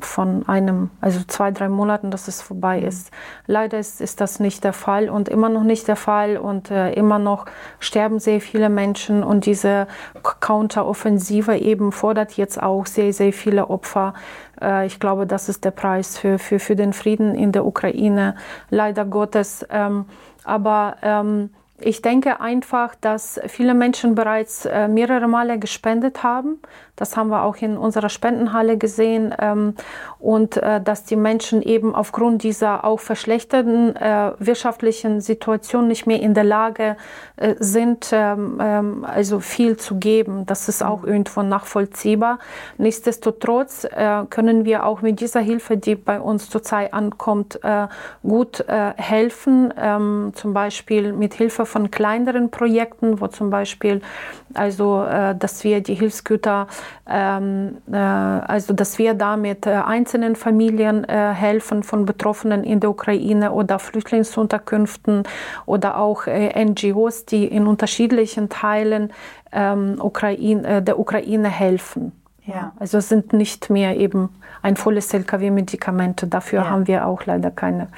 von 0.00 0.48
einem, 0.48 0.90
also 1.00 1.20
zwei, 1.28 1.52
drei 1.52 1.68
Monaten, 1.68 2.10
dass 2.10 2.26
es 2.26 2.42
vorbei 2.42 2.80
ist. 2.80 3.12
Leider 3.46 3.78
ist, 3.78 4.00
ist 4.00 4.20
das 4.20 4.40
nicht 4.40 4.64
der 4.64 4.72
Fall 4.72 5.08
und 5.08 5.28
immer 5.28 5.48
noch 5.48 5.62
nicht 5.62 5.86
der 5.86 5.94
Fall 5.94 6.36
und 6.36 6.72
äh, 6.72 6.92
immer 6.92 7.20
noch 7.20 7.46
sterben 7.78 8.18
sehr 8.18 8.40
viele 8.40 8.68
Menschen 8.68 9.22
und 9.22 9.46
diese 9.46 9.86
Counteroffensive 10.40 11.56
eben 11.56 11.92
fordert 11.92 12.32
jetzt 12.32 12.60
auch 12.60 12.86
sehr, 12.86 13.12
sehr 13.12 13.32
viele 13.32 13.70
Opfer. 13.70 14.14
Äh, 14.60 14.86
ich 14.86 14.98
glaube, 14.98 15.26
das 15.26 15.48
ist 15.48 15.64
der 15.64 15.70
Preis 15.70 16.18
für, 16.18 16.38
für, 16.40 16.58
für 16.58 16.74
den 16.74 16.92
Frieden 16.92 17.36
in 17.36 17.52
der 17.52 17.64
Ukraine, 17.64 18.34
leider 18.70 19.04
Gottes. 19.04 19.64
Ähm, 19.70 20.06
aber 20.44 20.96
ähm, 21.02 21.50
Ich 21.82 22.02
denke 22.02 22.40
einfach, 22.40 22.94
dass 22.94 23.40
viele 23.46 23.72
Menschen 23.72 24.14
bereits 24.14 24.66
äh, 24.66 24.86
mehrere 24.86 25.28
Male 25.28 25.58
gespendet 25.58 26.22
haben. 26.22 26.60
Das 27.00 27.16
haben 27.16 27.30
wir 27.30 27.42
auch 27.42 27.56
in 27.56 27.78
unserer 27.78 28.10
Spendenhalle 28.10 28.76
gesehen. 28.76 29.34
Ähm, 29.40 29.74
und 30.18 30.58
äh, 30.58 30.82
dass 30.82 31.04
die 31.04 31.16
Menschen 31.16 31.62
eben 31.62 31.94
aufgrund 31.94 32.42
dieser 32.42 32.84
auch 32.84 33.00
verschlechterten 33.00 33.96
äh, 33.96 34.32
wirtschaftlichen 34.38 35.22
Situation 35.22 35.88
nicht 35.88 36.06
mehr 36.06 36.20
in 36.20 36.34
der 36.34 36.44
Lage 36.44 36.96
sind, 37.58 38.10
ähm, 38.12 38.58
ähm, 38.60 39.06
also 39.06 39.40
viel 39.40 39.78
zu 39.78 39.98
geben. 39.98 40.44
Das 40.44 40.68
ist 40.68 40.82
auch 40.82 41.02
mhm. 41.02 41.08
irgendwo 41.08 41.42
nachvollziehbar. 41.42 42.38
Nichtsdestotrotz 42.76 43.86
können 44.28 44.64
wir 44.66 44.84
auch 44.84 45.00
mit 45.00 45.20
dieser 45.20 45.40
Hilfe, 45.40 45.78
die 45.78 45.94
bei 45.94 46.20
uns 46.20 46.50
zurzeit 46.50 46.92
ankommt, 46.92 47.60
gut 48.22 48.64
helfen. 48.68 49.72
Zum 50.34 50.52
Beispiel 50.52 51.12
mit 51.12 51.34
Hilfe 51.34 51.64
von 51.64 51.90
kleineren 51.90 52.50
Projekten, 52.50 53.20
wo 53.20 53.28
zum 53.28 53.50
Beispiel 53.50 54.02
also, 54.54 55.06
dass 55.38 55.64
wir 55.64 55.80
die 55.80 55.94
Hilfsgüter 55.94 56.50
ähm, 56.60 56.66
äh, 56.66 56.89
also 57.04 58.72
dass 58.72 58.98
wir 58.98 59.14
damit 59.14 59.66
äh, 59.66 59.70
einzelnen 59.70 60.36
Familien 60.36 61.04
äh, 61.04 61.32
helfen 61.32 61.82
von 61.82 62.04
Betroffenen 62.04 62.62
in 62.62 62.80
der 62.80 62.90
Ukraine 62.90 63.52
oder 63.52 63.78
Flüchtlingsunterkünften 63.78 65.24
oder 65.66 65.98
auch 65.98 66.26
NGOs, 66.26 67.26
die 67.26 67.46
in 67.46 67.66
unterschiedlichen 67.66 68.48
Teilen 68.48 69.12
ähm, 69.52 69.96
Ukraine, 70.00 70.82
der 70.82 70.98
Ukraine 70.98 71.48
helfen. 71.48 72.12
Ja. 72.46 72.72
Also 72.78 72.98
es 72.98 73.08
sind 73.08 73.32
nicht 73.32 73.70
mehr 73.70 73.96
eben 73.96 74.30
ein 74.62 74.76
volles 74.76 75.12
LKW-Medikamente. 75.12 76.26
Dafür 76.26 76.60
ja. 76.60 76.70
haben 76.70 76.86
wir 76.86 77.06
auch 77.06 77.24
leider 77.26 77.50
keine 77.50 77.88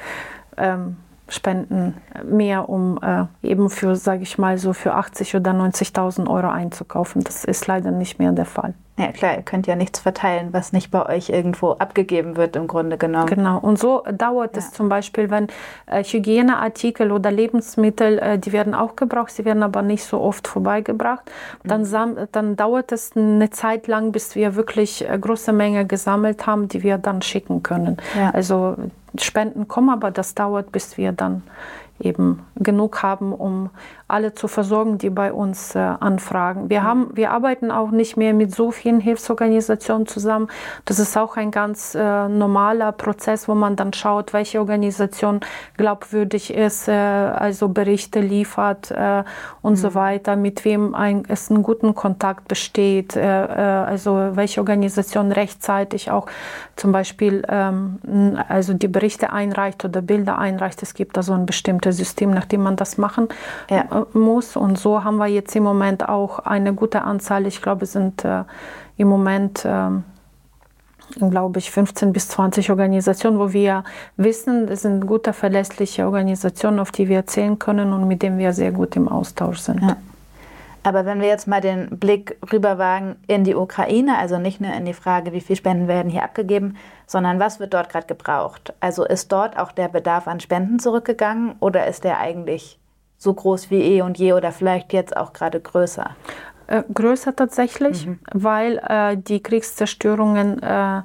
ähm, 0.57 0.97
Spenden 1.29 1.95
mehr, 2.25 2.69
um 2.69 2.99
äh, 3.02 3.25
eben 3.43 3.71
für, 3.71 3.97
sage 3.97 4.23
ich 4.23 4.38
mal, 4.38 4.59
so 4.59 4.73
für 4.73 4.95
80 4.95 5.35
oder 5.37 5.52
90.000 5.52 6.29
Euro 6.29 6.49
einzukaufen. 6.49 7.23
Das 7.25 7.45
ist 7.45 7.67
leider 7.67 7.91
nicht 7.91 8.19
mehr 8.19 8.33
der 8.33 8.45
Fall. 8.45 8.75
Ja 8.99 9.11
klar, 9.11 9.37
ihr 9.37 9.43
könnt 9.43 9.67
ja 9.67 9.75
nichts 9.75 10.01
verteilen, 10.01 10.49
was 10.53 10.73
nicht 10.73 10.91
bei 10.91 11.07
euch 11.07 11.31
irgendwo 11.31 11.71
abgegeben 11.73 12.37
wird 12.37 12.57
im 12.57 12.67
Grunde 12.67 12.99
genommen. 12.99 13.27
Genau, 13.27 13.59
und 13.59 13.79
so 13.79 14.03
dauert 14.13 14.55
ja. 14.55 14.59
es 14.59 14.71
zum 14.73 14.91
Beispiel, 14.91 15.31
wenn 15.31 15.49
äh, 15.87 16.05
Hygieneartikel 16.05 17.11
oder 17.11 17.31
Lebensmittel, 17.31 18.19
äh, 18.19 18.39
die 18.39 18.53
werden 18.53 18.75
auch 18.75 18.95
gebraucht, 18.95 19.31
sie 19.31 19.47
werden 19.47 19.63
aber 19.63 19.81
nicht 19.81 20.05
so 20.05 20.21
oft 20.21 20.47
vorbeigebracht, 20.47 21.23
dann, 21.65 21.83
mhm. 21.83 22.29
dann 22.33 22.57
dauert 22.57 22.93
es 22.93 23.17
eine 23.17 23.49
Zeit 23.49 23.87
lang, 23.87 24.13
bis 24.13 24.35
wir 24.35 24.57
wirklich 24.57 25.09
äh, 25.09 25.19
große 25.19 25.55
Menge 25.55 25.87
gesammelt 25.87 26.47
haben, 26.47 26.69
die 26.69 26.83
wir 26.83 26.99
dann 26.99 27.23
schicken 27.23 27.63
können. 27.63 27.97
Ja. 28.15 28.31
Also 28.33 28.77
Spenden 29.19 29.69
kommen, 29.69 29.91
aber 29.91 30.11
das 30.11 30.35
dauert, 30.35 30.71
bis 30.71 30.97
wir 30.97 31.13
dann 31.13 31.43
eben 32.02 32.44
genug 32.56 33.02
haben, 33.02 33.32
um 33.32 33.71
alle 34.09 34.35
zu 34.35 34.47
versorgen, 34.47 34.99
die 34.99 35.09
bei 35.09 35.32
uns 35.32 35.75
äh, 35.75 35.78
anfragen. 35.78 36.68
Wir, 36.68 36.82
haben, 36.82 37.11
wir 37.14 37.30
arbeiten 37.30 37.71
auch 37.71 37.90
nicht 37.90 38.16
mehr 38.16 38.35
mit 38.35 38.54
so 38.54 38.71
vielen 38.71 39.00
Hilfsorganisationen 39.00 40.06
zusammen. 40.06 40.49
Das 40.85 40.99
ist 40.99 41.16
auch 41.16 41.37
ein 41.37 41.50
ganz 41.50 41.94
äh, 41.94 42.28
normaler 42.28 42.92
Prozess, 42.92 43.49
wo 43.49 43.54
man 43.54 43.76
dann 43.76 43.92
schaut, 43.94 44.32
welche 44.35 44.61
Organisation 44.61 45.40
glaubwürdig 45.78 46.52
ist, 46.52 46.88
äh, 46.88 46.92
also 46.92 47.68
Berichte 47.68 48.21
liefert 48.21 48.90
äh, 48.90 49.25
und 49.62 49.73
mhm. 49.73 49.76
so 49.76 49.94
weiter, 49.94 50.37
mit 50.37 50.64
wem 50.66 50.94
ein, 50.94 51.23
es 51.28 51.50
einen 51.50 51.62
guten 51.62 51.94
Kontakt 51.94 52.49
besteht, 52.49 53.16
äh, 53.16 53.23
äh, 53.23 53.85
also 53.87 54.32
welche 54.35 54.61
Organisation 54.61 55.32
rechtzeitig 55.32 56.11
auch 56.11 56.26
zum 56.76 56.92
Beispiel 56.92 57.44
ähm, 57.49 58.38
also 58.49 58.75
die 58.75 58.88
Berichte 58.88 59.32
einreicht 59.32 59.85
oder 59.85 60.02
Bilder 60.02 60.38
einreicht. 60.38 60.82
Es 60.82 60.94
gibt 60.94 61.16
da 61.16 61.23
so 61.23 61.32
ein 61.32 61.47
bestimmtes 61.47 61.92
System, 61.93 62.31
nach 62.31 62.47
dem 62.47 62.63
man 62.63 62.77
das 62.77 62.99
machen 62.99 63.29
ja 63.71 64.07
muss. 64.13 64.57
Und 64.57 64.79
so 64.79 65.05
haben 65.05 65.17
wir 65.17 65.27
jetzt 65.27 65.55
im 65.57 65.63
Moment 65.63 66.09
auch 66.09 66.41
eine 66.41 66.75
gute 66.75 67.03
Anzahl. 67.03 67.47
Ich 67.47 67.63
glaube, 67.63 67.85
es 67.85 67.93
sind 67.93 68.25
äh, 68.25 68.45
im 68.97 69.09
Moment, 69.09 69.65
äh, 69.65 69.89
glaube 71.19 71.59
ich, 71.59 71.71
15 71.71 72.13
bis 72.13 72.29
20 72.29 72.71
Organisationen, 72.71 73.39
wo 73.39 73.53
wir 73.53 73.85
wissen, 74.17 74.67
das 74.67 74.83
sind 74.83 75.07
gute, 75.07 75.33
verlässliche 75.33 76.07
Organisationen, 76.07 76.79
auf 76.79 76.91
die 76.91 77.09
wir 77.09 77.27
zählen 77.27 77.59
können 77.59 77.93
und 77.93 78.09
mit 78.09 78.23
denen 78.23 78.39
wir 78.39 78.53
sehr 78.53 78.73
gut 78.73 78.97
im 78.97 79.09
Austausch 79.09 79.59
sind. 79.59 79.83
Ja. 79.83 79.97
Aber 80.85 81.05
wenn 81.07 81.21
wir 81.21 81.29
jetzt 81.29 81.47
mal 81.47 81.61
den 81.61 81.99
Blick 81.99 82.37
rüberwagen 82.53 83.17
in 83.27 83.45
die 83.45 83.55
Ukraine, 83.55 84.19
also 84.19 84.39
nicht 84.39 84.61
nur 84.61 84.73
in 84.73 84.85
die 84.85 84.95
Frage, 84.95 85.33
wie 85.33 85.41
viel 85.41 85.57
Spenden 85.57 85.87
werden 85.87 86.11
hier 86.11 86.25
abgegeben, 86.25 86.77
sondern 87.07 87.39
was 87.39 87.61
wird 87.61 87.75
dort 87.75 87.89
gerade 87.89 88.07
gebraucht? 88.07 88.75
Also 88.81 89.05
ist 89.05 89.31
dort 89.31 89.59
auch 89.59 89.73
der 89.73 89.89
Bedarf 89.89 90.27
an 90.27 90.41
Spenden 90.41 90.79
zurückgegangen 90.79 91.55
oder 91.61 91.87
ist 91.87 92.05
der 92.05 92.19
eigentlich 92.19 92.79
so 93.17 93.33
groß 93.33 93.71
wie 93.71 93.81
eh 93.83 94.03
und 94.03 94.19
je 94.19 94.33
oder 94.33 94.51
vielleicht 94.51 94.93
jetzt 94.93 95.17
auch 95.17 95.33
gerade 95.33 95.61
größer? 95.61 96.11
Äh, 96.67 96.83
größer 96.93 97.37
tatsächlich, 97.37 98.07
mhm. 98.07 98.19
weil 98.33 98.79
äh, 98.89 99.17
die 99.17 99.43
Kriegszerstörungen 99.43 100.61
äh, 100.62 101.03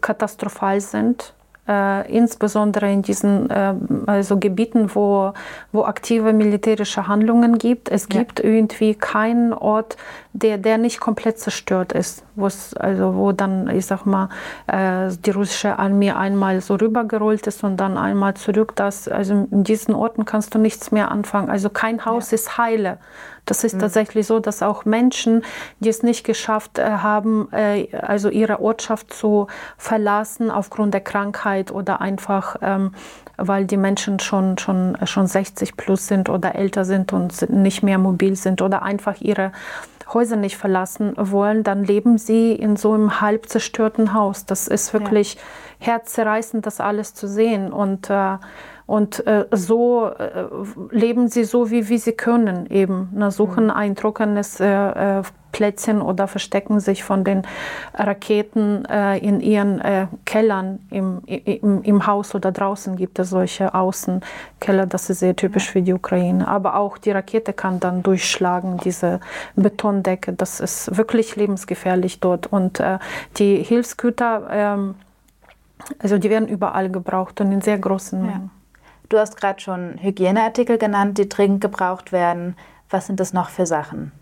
katastrophal 0.00 0.80
sind 0.80 1.34
äh, 1.68 2.10
insbesondere 2.10 2.90
in 2.90 3.02
diesen 3.02 3.50
äh, 3.50 3.74
also 4.06 4.38
Gebieten, 4.38 4.94
wo, 4.94 5.32
wo 5.72 5.84
aktive 5.84 6.32
militärische 6.32 7.06
Handlungen 7.06 7.58
gibt. 7.58 7.90
Es 7.90 8.08
ja. 8.10 8.20
gibt 8.20 8.40
irgendwie 8.40 8.94
keinen 8.94 9.52
Ort, 9.52 9.96
der, 10.32 10.58
der 10.58 10.78
nicht 10.78 11.00
komplett 11.00 11.38
zerstört 11.38 11.92
ist, 11.92 12.24
also 12.76 13.14
wo 13.14 13.32
dann, 13.32 13.68
ich 13.68 13.86
sag 13.86 14.06
mal, 14.06 14.28
äh, 14.66 15.10
die 15.24 15.30
russische 15.30 15.78
Armee 15.78 16.12
einmal 16.12 16.60
so 16.60 16.76
rübergerollt 16.76 17.46
ist 17.46 17.62
und 17.64 17.76
dann 17.76 17.98
einmal 17.98 18.34
zurück. 18.34 18.72
Das, 18.76 19.08
also 19.08 19.46
in 19.50 19.64
diesen 19.64 19.94
Orten 19.94 20.24
kannst 20.24 20.54
du 20.54 20.58
nichts 20.58 20.90
mehr 20.90 21.10
anfangen. 21.10 21.50
Also 21.50 21.68
kein 21.70 22.04
Haus 22.04 22.30
ja. 22.30 22.36
ist 22.36 22.56
heile. 22.56 22.98
Das 23.48 23.64
ist 23.64 23.74
mhm. 23.74 23.80
tatsächlich 23.80 24.26
so, 24.26 24.40
dass 24.40 24.62
auch 24.62 24.84
Menschen, 24.84 25.42
die 25.80 25.88
es 25.88 26.02
nicht 26.02 26.24
geschafft 26.24 26.78
äh, 26.78 26.84
haben, 26.84 27.48
äh, 27.52 27.88
also 27.96 28.28
ihre 28.28 28.60
Ortschaft 28.60 29.12
zu 29.12 29.46
verlassen 29.78 30.50
aufgrund 30.50 30.92
der 30.92 31.00
Krankheit 31.00 31.72
oder 31.72 32.00
einfach, 32.00 32.56
ähm, 32.60 32.92
weil 33.38 33.64
die 33.64 33.76
Menschen 33.76 34.18
schon, 34.18 34.58
schon, 34.58 34.98
schon 35.04 35.26
60 35.26 35.76
plus 35.76 36.06
sind 36.08 36.28
oder 36.28 36.56
älter 36.56 36.84
sind 36.84 37.12
und 37.12 37.48
nicht 37.50 37.82
mehr 37.82 37.98
mobil 37.98 38.36
sind 38.36 38.60
oder 38.60 38.82
einfach 38.82 39.20
ihre 39.20 39.52
Häuser 40.12 40.36
nicht 40.36 40.56
verlassen 40.56 41.14
wollen, 41.16 41.64
dann 41.64 41.84
leben 41.84 42.18
sie 42.18 42.52
in 42.52 42.76
so 42.76 42.92
einem 42.92 43.20
halb 43.20 43.48
zerstörten 43.48 44.14
Haus. 44.14 44.46
Das 44.46 44.66
ist 44.68 44.92
wirklich 44.92 45.34
ja. 45.34 45.40
herzzerreißend, 45.80 46.66
das 46.66 46.80
alles 46.80 47.14
zu 47.14 47.28
sehen. 47.28 47.72
Und 47.72 48.10
äh, 48.10 48.36
und 48.88 49.26
äh, 49.26 49.44
so 49.50 50.06
äh, 50.06 50.46
leben 50.90 51.28
sie 51.28 51.44
so, 51.44 51.70
wie, 51.70 51.90
wie 51.90 51.98
sie 51.98 52.12
können, 52.12 52.70
eben. 52.70 53.10
Ne, 53.12 53.30
suchen 53.30 53.64
mhm. 53.64 53.70
ein 53.70 53.96
trockenes 53.96 54.60
äh, 54.60 55.18
äh, 55.18 55.22
Plätzchen 55.52 56.00
oder 56.00 56.26
verstecken 56.26 56.80
sich 56.80 57.04
von 57.04 57.22
den 57.22 57.42
Raketen 57.92 58.86
äh, 58.86 59.18
in 59.18 59.40
ihren 59.40 59.82
äh, 59.82 60.06
Kellern 60.24 60.78
im, 60.88 61.20
im, 61.26 61.82
im, 61.82 62.06
Haus 62.06 62.34
oder 62.34 62.50
draußen 62.50 62.96
gibt 62.96 63.18
es 63.18 63.28
solche 63.28 63.74
Außenkeller. 63.74 64.86
Das 64.86 65.10
ist 65.10 65.18
sehr 65.18 65.36
typisch 65.36 65.70
für 65.70 65.82
die 65.82 65.92
Ukraine. 65.92 66.48
Aber 66.48 66.76
auch 66.76 66.96
die 66.96 67.10
Rakete 67.10 67.52
kann 67.52 67.80
dann 67.80 68.02
durchschlagen, 68.02 68.78
diese 68.78 69.20
Betondecke. 69.54 70.32
Das 70.32 70.60
ist 70.60 70.96
wirklich 70.96 71.36
lebensgefährlich 71.36 72.20
dort. 72.20 72.46
Und 72.46 72.82
die 73.36 73.62
Hilfsgüter, 73.62 74.48
ähm, 74.50 74.94
also 75.98 76.16
die 76.16 76.30
werden 76.30 76.48
überall 76.48 76.88
gebraucht 76.88 77.42
und 77.42 77.52
in 77.52 77.60
sehr 77.60 77.76
großen 77.76 78.22
Mengen. 78.22 78.50
Ja. 78.50 78.57
Du 79.08 79.18
hast 79.18 79.36
gerade 79.36 79.60
schon 79.60 79.98
Hygieneartikel 80.02 80.78
genannt, 80.78 81.18
die 81.18 81.28
dringend 81.28 81.60
gebraucht 81.60 82.12
werden. 82.12 82.56
Was 82.90 83.06
sind 83.06 83.20
das 83.20 83.32
noch 83.32 83.48
für 83.48 83.66
Sachen, 83.66 84.12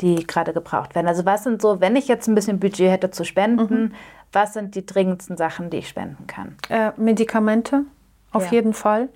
die 0.00 0.26
gerade 0.26 0.52
gebraucht 0.52 0.94
werden? 0.94 1.08
Also 1.08 1.24
was 1.24 1.44
sind 1.44 1.60
so, 1.60 1.80
wenn 1.80 1.96
ich 1.96 2.08
jetzt 2.08 2.28
ein 2.28 2.34
bisschen 2.34 2.60
Budget 2.60 2.90
hätte 2.90 3.10
zu 3.10 3.24
spenden, 3.24 3.82
mhm. 3.82 3.94
was 4.32 4.52
sind 4.52 4.74
die 4.74 4.86
dringendsten 4.86 5.36
Sachen, 5.36 5.70
die 5.70 5.78
ich 5.78 5.88
spenden 5.88 6.26
kann? 6.26 6.56
Äh, 6.68 6.92
Medikamente, 6.96 7.84
auf 8.32 8.46
ja. 8.46 8.52
jeden 8.52 8.74
Fall. 8.74 9.08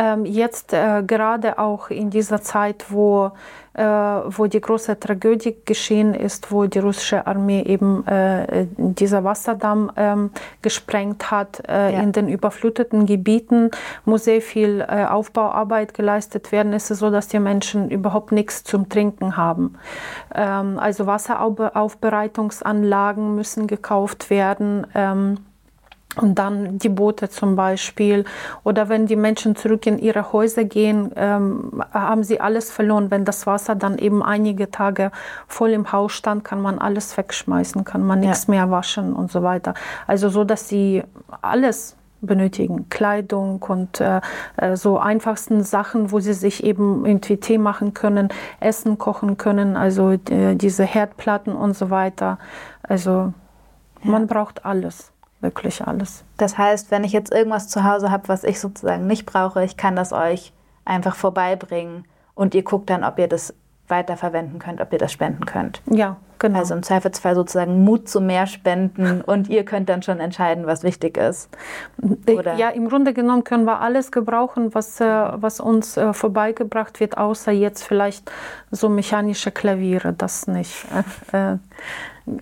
Ähm, 0.00 0.24
jetzt 0.24 0.72
äh, 0.72 1.02
gerade 1.04 1.58
auch 1.58 1.90
in 1.90 2.10
dieser 2.10 2.40
Zeit, 2.40 2.84
wo, 2.90 3.32
äh, 3.74 3.82
wo 3.82 4.46
die 4.46 4.60
große 4.60 5.00
Tragödie 5.00 5.56
geschehen 5.64 6.14
ist, 6.14 6.52
wo 6.52 6.66
die 6.66 6.78
russische 6.78 7.26
Armee 7.26 7.62
eben 7.62 8.06
äh, 8.06 8.68
dieser 8.76 9.24
Wasserdamm 9.24 9.90
ähm, 9.96 10.30
gesprengt 10.62 11.32
hat 11.32 11.68
äh, 11.68 11.94
ja. 11.94 12.00
in 12.00 12.12
den 12.12 12.28
überfluteten 12.28 13.06
Gebieten, 13.06 13.72
muss 14.04 14.22
sehr 14.22 14.40
viel 14.40 14.86
äh, 14.88 15.04
Aufbauarbeit 15.04 15.94
geleistet 15.94 16.52
werden. 16.52 16.72
Es 16.72 16.92
ist 16.92 17.00
so, 17.00 17.10
dass 17.10 17.26
die 17.26 17.40
Menschen 17.40 17.90
überhaupt 17.90 18.30
nichts 18.30 18.62
zum 18.62 18.88
Trinken 18.88 19.36
haben. 19.36 19.74
Ähm, 20.32 20.78
also 20.78 21.06
Wasseraufbereitungsanlagen 21.06 23.34
müssen 23.34 23.66
gekauft 23.66 24.30
werden. 24.30 24.86
Ähm, 24.94 25.38
und 26.16 26.38
dann 26.38 26.78
die 26.78 26.88
Boote 26.88 27.28
zum 27.28 27.54
Beispiel. 27.54 28.24
Oder 28.64 28.88
wenn 28.88 29.06
die 29.06 29.16
Menschen 29.16 29.56
zurück 29.56 29.86
in 29.86 29.98
ihre 29.98 30.32
Häuser 30.32 30.64
gehen, 30.64 31.12
ähm, 31.16 31.82
haben 31.92 32.24
sie 32.24 32.40
alles 32.40 32.70
verloren. 32.70 33.10
Wenn 33.10 33.24
das 33.24 33.46
Wasser 33.46 33.74
dann 33.74 33.98
eben 33.98 34.22
einige 34.22 34.70
Tage 34.70 35.12
voll 35.46 35.70
im 35.70 35.92
Haus 35.92 36.12
stand, 36.12 36.44
kann 36.44 36.60
man 36.60 36.78
alles 36.78 37.16
wegschmeißen, 37.16 37.84
kann 37.84 38.04
man 38.04 38.22
ja. 38.22 38.30
nichts 38.30 38.48
mehr 38.48 38.70
waschen 38.70 39.12
und 39.12 39.30
so 39.30 39.42
weiter. 39.42 39.74
Also 40.06 40.28
so, 40.28 40.44
dass 40.44 40.68
sie 40.68 41.02
alles 41.42 41.96
benötigen. 42.20 42.88
Kleidung 42.88 43.62
und 43.62 44.00
äh, 44.00 44.20
äh, 44.56 44.76
so 44.76 44.98
einfachsten 44.98 45.62
Sachen, 45.62 46.10
wo 46.10 46.20
sie 46.20 46.32
sich 46.32 46.64
eben 46.64 47.06
irgendwie 47.06 47.36
Tee 47.36 47.58
machen 47.58 47.94
können, 47.94 48.28
Essen 48.60 48.98
kochen 48.98 49.36
können, 49.36 49.76
also 49.76 50.12
äh, 50.12 50.54
diese 50.56 50.84
Herdplatten 50.84 51.54
und 51.54 51.76
so 51.76 51.90
weiter. 51.90 52.38
Also 52.82 53.10
ja. 53.10 53.32
man 54.02 54.26
braucht 54.26 54.64
alles, 54.64 55.12
wirklich 55.40 55.86
alles. 55.86 56.24
Das 56.36 56.58
heißt, 56.58 56.90
wenn 56.90 57.04
ich 57.04 57.12
jetzt 57.12 57.32
irgendwas 57.32 57.68
zu 57.68 57.84
Hause 57.84 58.10
habe, 58.10 58.28
was 58.28 58.44
ich 58.44 58.60
sozusagen 58.60 59.06
nicht 59.06 59.26
brauche, 59.26 59.64
ich 59.64 59.76
kann 59.76 59.96
das 59.96 60.12
euch 60.12 60.52
einfach 60.84 61.14
vorbeibringen 61.14 62.04
und 62.34 62.54
ihr 62.54 62.62
guckt 62.62 62.90
dann, 62.90 63.04
ob 63.04 63.18
ihr 63.18 63.28
das 63.28 63.54
weiterverwenden 63.88 64.58
könnt, 64.58 64.80
ob 64.80 64.92
ihr 64.92 64.98
das 64.98 65.12
spenden 65.12 65.46
könnt. 65.46 65.80
Ja, 65.86 66.16
genau. 66.38 66.58
Also 66.58 66.74
im 66.74 66.82
Zweifelsfall 66.82 67.34
sozusagen 67.34 67.84
Mut 67.84 68.08
zu 68.08 68.20
mehr 68.20 68.46
spenden 68.46 69.20
und 69.26 69.48
ihr 69.48 69.64
könnt 69.64 69.88
dann 69.88 70.02
schon 70.02 70.20
entscheiden, 70.20 70.66
was 70.66 70.82
wichtig 70.82 71.16
ist. 71.16 71.48
Oder? 72.28 72.54
Ja, 72.56 72.68
im 72.70 72.88
Grunde 72.88 73.14
genommen 73.14 73.44
können 73.44 73.64
wir 73.64 73.80
alles 73.80 74.12
gebrauchen, 74.12 74.74
was, 74.74 75.00
äh, 75.00 75.06
was 75.06 75.60
uns 75.60 75.96
äh, 75.96 76.12
vorbeigebracht 76.12 77.00
wird, 77.00 77.16
außer 77.16 77.52
jetzt 77.52 77.82
vielleicht 77.82 78.30
so 78.70 78.88
mechanische 78.88 79.50
Klaviere, 79.50 80.12
das 80.12 80.46
nicht. 80.46 80.86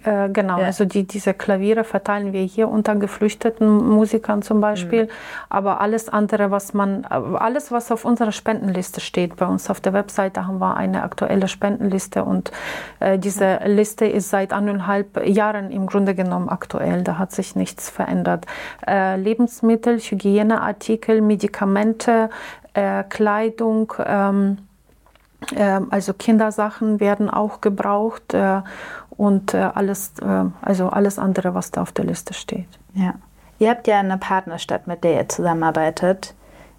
Äh, 0.05 0.29
genau, 0.31 0.59
ja. 0.59 0.67
also 0.67 0.85
die, 0.85 1.07
diese 1.07 1.35
Klaviere 1.35 1.85
verteilen 1.85 2.33
wir 2.33 2.43
hier 2.43 2.69
unter 2.69 2.95
geflüchteten 2.97 3.89
Musikern 3.89 4.43
zum 4.43 4.61
Beispiel. 4.61 5.05
Mhm. 5.05 5.11
Aber 5.49 5.81
alles 5.81 6.09
andere, 6.09 6.51
was 6.51 6.75
man, 6.75 7.05
alles, 7.05 7.71
was 7.73 7.91
auf 7.93 8.05
unserer 8.05 8.33
Spendenliste 8.33 9.01
steht, 9.01 9.37
bei 9.37 9.47
uns 9.47 9.71
auf 9.71 9.81
der 9.81 9.93
Webseite 9.93 10.47
haben 10.47 10.59
wir 10.59 10.77
eine 10.77 11.03
aktuelle 11.03 11.49
Spendenliste 11.49 12.25
und 12.25 12.51
äh, 13.01 13.19
diese 13.19 13.61
mhm. 13.65 13.77
Liste 13.77 14.07
ist 14.07 14.31
seit 14.31 14.53
eineinhalb 14.53 15.27
Jahren 15.27 15.71
im 15.71 15.87
Grunde 15.87 16.15
genommen 16.15 16.49
aktuell. 16.49 17.03
Da 17.03 17.19
hat 17.19 17.33
sich 17.33 17.57
nichts 17.57 17.91
verändert. 17.91 18.47
Äh, 18.87 19.17
Lebensmittel, 19.17 19.99
Hygieneartikel, 19.99 21.21
Medikamente, 21.21 22.31
äh, 22.75 23.05
Kleidung, 23.05 23.93
ähm, 24.05 24.59
ähm, 25.55 25.89
also 25.91 26.13
Kindersachen 26.15 27.01
werden 27.01 27.31
auch 27.31 27.61
gebraucht 27.61 28.35
äh, 28.35 28.63
und 29.17 29.55
äh, 29.55 29.59
alles, 29.59 30.13
äh, 30.21 30.45
also 30.63 30.89
alles 30.89 31.19
andere, 31.19 31.55
was 31.55 31.71
da 31.71 31.83
auf 31.83 31.93
der 31.93 32.05
Liste 32.05 32.35
steht. 32.35 32.69
Ja. 32.95 33.15
Ihr 33.59 33.71
habt 33.71 33.87
ja 33.87 33.99
eine 33.99 34.19
Partnerstadt, 34.19 34.87
mit 34.87 35.03
der 35.03 35.15
ihr 35.15 35.29
zusammenarbeitet. 35.29 36.35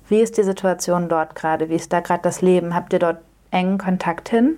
Wie 0.07 0.21
ist 0.21 0.37
die 0.37 0.43
Situation 0.43 1.09
dort 1.09 1.35
gerade? 1.35 1.69
Wie 1.69 1.75
ist 1.75 1.91
da 1.91 1.99
gerade 1.99 2.21
das 2.21 2.41
Leben? 2.41 2.75
Habt 2.75 2.93
ihr 2.93 2.99
dort 2.99 3.17
engen 3.51 3.77
Kontakt 3.77 4.29
hin? 4.29 4.57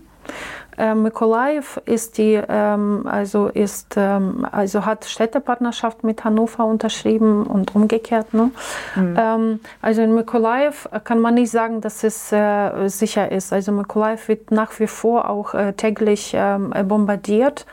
Mikolaev 0.78 1.82
ist 1.84 2.18
die, 2.18 2.38
also 2.38 3.48
ist, 3.48 3.98
also 3.98 4.86
hat 4.86 5.04
Städtepartnerschaft 5.04 6.06
mit 6.06 6.24
Hannover 6.24 6.66
unterschrieben 6.66 7.44
und 7.44 7.76
umgekehrt. 7.76 8.34
Ne? 8.34 8.52
Mhm. 8.96 9.16
Ähm, 9.18 9.60
also 9.82 10.02
in 10.02 10.16
Mikolaev 10.16 10.88
kann 11.04 11.20
man 11.20 11.34
nicht 11.34 11.52
sagen, 11.52 11.82
dass 11.82 12.06
es 12.06 12.32
äh, 12.32 12.88
sicher 12.88 13.30
ist. 13.30 13.52
Also 13.52 13.74
Mikolaev 13.74 14.30
wird 14.30 14.52
nach 14.52 14.80
wie 14.80 14.88
vor 14.88 15.30
auch 15.30 15.54
äh, 15.54 15.74
täglich 15.74 16.32
ähm, 16.34 16.74
bombardiert. 16.88 17.66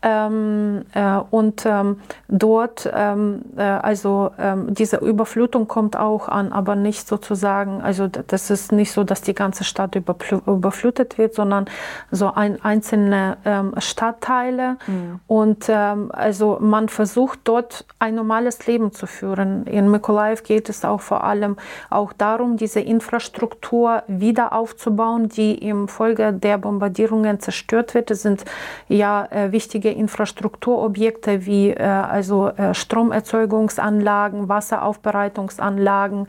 Ähm, 0.00 0.84
äh, 0.94 1.18
und 1.30 1.66
ähm, 1.66 2.00
dort, 2.28 2.88
ähm, 2.94 3.42
äh, 3.56 3.62
also 3.62 4.30
ähm, 4.38 4.72
diese 4.72 4.98
Überflutung 4.98 5.66
kommt 5.66 5.96
auch 5.96 6.28
an, 6.28 6.52
aber 6.52 6.76
nicht 6.76 7.08
sozusagen, 7.08 7.82
also 7.82 8.06
das 8.06 8.50
ist 8.50 8.70
nicht 8.70 8.92
so, 8.92 9.02
dass 9.02 9.22
die 9.22 9.34
ganze 9.34 9.64
Stadt 9.64 9.96
überflutet 9.96 11.18
wird, 11.18 11.34
sondern 11.34 11.66
so 12.12 12.32
ein, 12.32 12.62
einzelne 12.62 13.38
ähm, 13.44 13.74
Stadtteile. 13.78 14.76
Mhm. 14.86 15.20
Und 15.26 15.66
ähm, 15.68 16.10
also 16.12 16.58
man 16.60 16.88
versucht 16.88 17.40
dort 17.44 17.84
ein 17.98 18.14
normales 18.14 18.66
Leben 18.68 18.92
zu 18.92 19.06
führen. 19.06 19.66
In 19.66 19.90
Mykolaiv 19.90 20.44
geht 20.44 20.68
es 20.68 20.84
auch 20.84 21.00
vor 21.00 21.24
allem 21.24 21.56
auch 21.90 22.12
darum, 22.12 22.56
diese 22.56 22.80
Infrastruktur 22.80 24.04
wieder 24.06 24.52
aufzubauen, 24.52 25.28
die 25.28 25.54
im 25.54 25.88
Folge 25.88 26.32
der 26.32 26.58
Bombardierungen 26.58 27.40
zerstört 27.40 27.94
wird. 27.94 28.10
Das 28.10 28.22
sind 28.22 28.44
ja 28.88 29.26
äh, 29.30 29.50
wichtige 29.50 29.87
wichtige 29.88 30.00
Infrastrukturobjekte 30.00 31.46
wie 31.46 31.70
äh, 31.70 31.82
also 31.82 32.48
äh, 32.48 32.74
Stromerzeugungsanlagen, 32.74 34.48
Wasseraufbereitungsanlagen. 34.48 36.26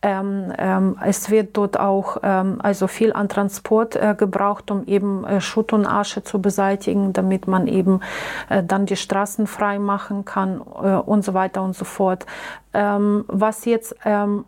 Ähm, 0.00 0.52
ähm, 0.56 0.96
es 1.04 1.28
wird 1.28 1.56
dort 1.56 1.80
auch 1.80 2.18
ähm, 2.22 2.60
also 2.62 2.86
viel 2.86 3.12
an 3.12 3.28
Transport 3.28 3.96
äh, 3.96 4.14
gebraucht, 4.16 4.70
um 4.70 4.86
eben 4.86 5.24
äh, 5.24 5.40
Schutt 5.40 5.72
und 5.72 5.86
Asche 5.86 6.22
zu 6.22 6.40
beseitigen, 6.40 7.12
damit 7.12 7.48
man 7.48 7.66
eben 7.66 8.00
äh, 8.48 8.62
dann 8.62 8.86
die 8.86 8.94
Straßen 8.94 9.48
frei 9.48 9.80
machen 9.80 10.24
kann 10.24 10.60
äh, 10.60 10.94
und 10.94 11.24
so 11.24 11.34
weiter 11.34 11.62
und 11.62 11.74
so 11.74 11.84
fort. 11.84 12.26
Ähm, 12.74 13.24
was 13.26 13.64
jetzt 13.64 13.96
ähm, 14.04 14.44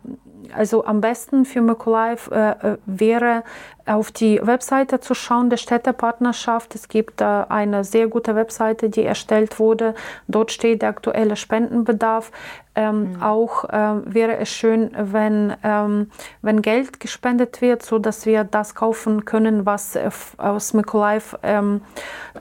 also 0.55 0.85
am 0.85 1.01
besten 1.01 1.45
für 1.45 1.61
Mykolaiv 1.61 2.29
äh, 2.31 2.51
äh, 2.51 2.77
wäre, 2.85 3.43
auf 3.85 4.11
die 4.11 4.39
Webseite 4.41 4.99
zu 4.99 5.13
schauen 5.13 5.49
der 5.49 5.57
Städtepartnerschaft. 5.57 6.75
Es 6.75 6.87
gibt 6.87 7.21
äh, 7.21 7.25
eine 7.25 7.83
sehr 7.83 8.07
gute 8.07 8.35
Webseite, 8.35 8.89
die 8.89 9.03
erstellt 9.03 9.59
wurde. 9.59 9.95
Dort 10.27 10.51
steht 10.51 10.81
der 10.81 10.89
aktuelle 10.89 11.35
Spendenbedarf. 11.35 12.31
Ähm, 12.75 13.13
mhm. 13.13 13.23
Auch 13.23 13.65
äh, 13.65 14.01
wäre 14.05 14.37
es 14.37 14.49
schön, 14.49 14.91
wenn, 14.95 15.53
ähm, 15.63 16.09
wenn 16.41 16.61
Geld 16.61 16.99
gespendet 16.99 17.61
wird, 17.61 17.83
so 17.83 17.99
dass 17.99 18.25
wir 18.25 18.43
das 18.43 18.75
kaufen 18.75 19.25
können, 19.25 19.65
was 19.65 19.95
äh, 19.95 20.09
aus 20.37 20.73
Mykolaiv 20.73 21.37
ähm, 21.43 21.81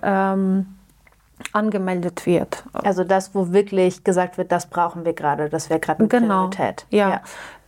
ähm 0.02 0.66
angemeldet 1.52 2.26
wird. 2.26 2.64
Also 2.72 3.04
das, 3.04 3.34
wo 3.34 3.52
wirklich 3.52 4.04
gesagt 4.04 4.38
wird, 4.38 4.52
das 4.52 4.66
brauchen 4.66 5.04
wir 5.04 5.12
gerade, 5.12 5.48
das 5.48 5.70
wäre 5.70 5.80
gerade 5.80 6.00
eine 6.00 6.08
genau. 6.08 6.48
Priorität. 6.48 6.86
Ja. 6.90 7.10
ja. 7.10 7.20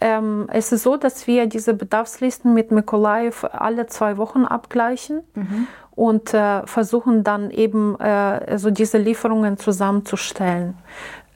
Ähm, 0.04 0.48
es 0.50 0.72
ist 0.72 0.82
so, 0.82 0.96
dass 0.96 1.28
wir 1.28 1.46
diese 1.46 1.74
Bedarfslisten 1.74 2.52
mit 2.52 2.72
Mikolaev 2.72 3.44
alle 3.52 3.86
zwei 3.86 4.16
Wochen 4.16 4.44
abgleichen 4.44 5.22
mhm. 5.36 5.68
und 5.92 6.34
äh, 6.34 6.66
versuchen 6.66 7.22
dann 7.22 7.52
eben 7.52 7.94
äh, 8.00 8.02
also 8.02 8.72
diese 8.72 8.98
Lieferungen 8.98 9.58
zusammenzustellen. 9.58 10.74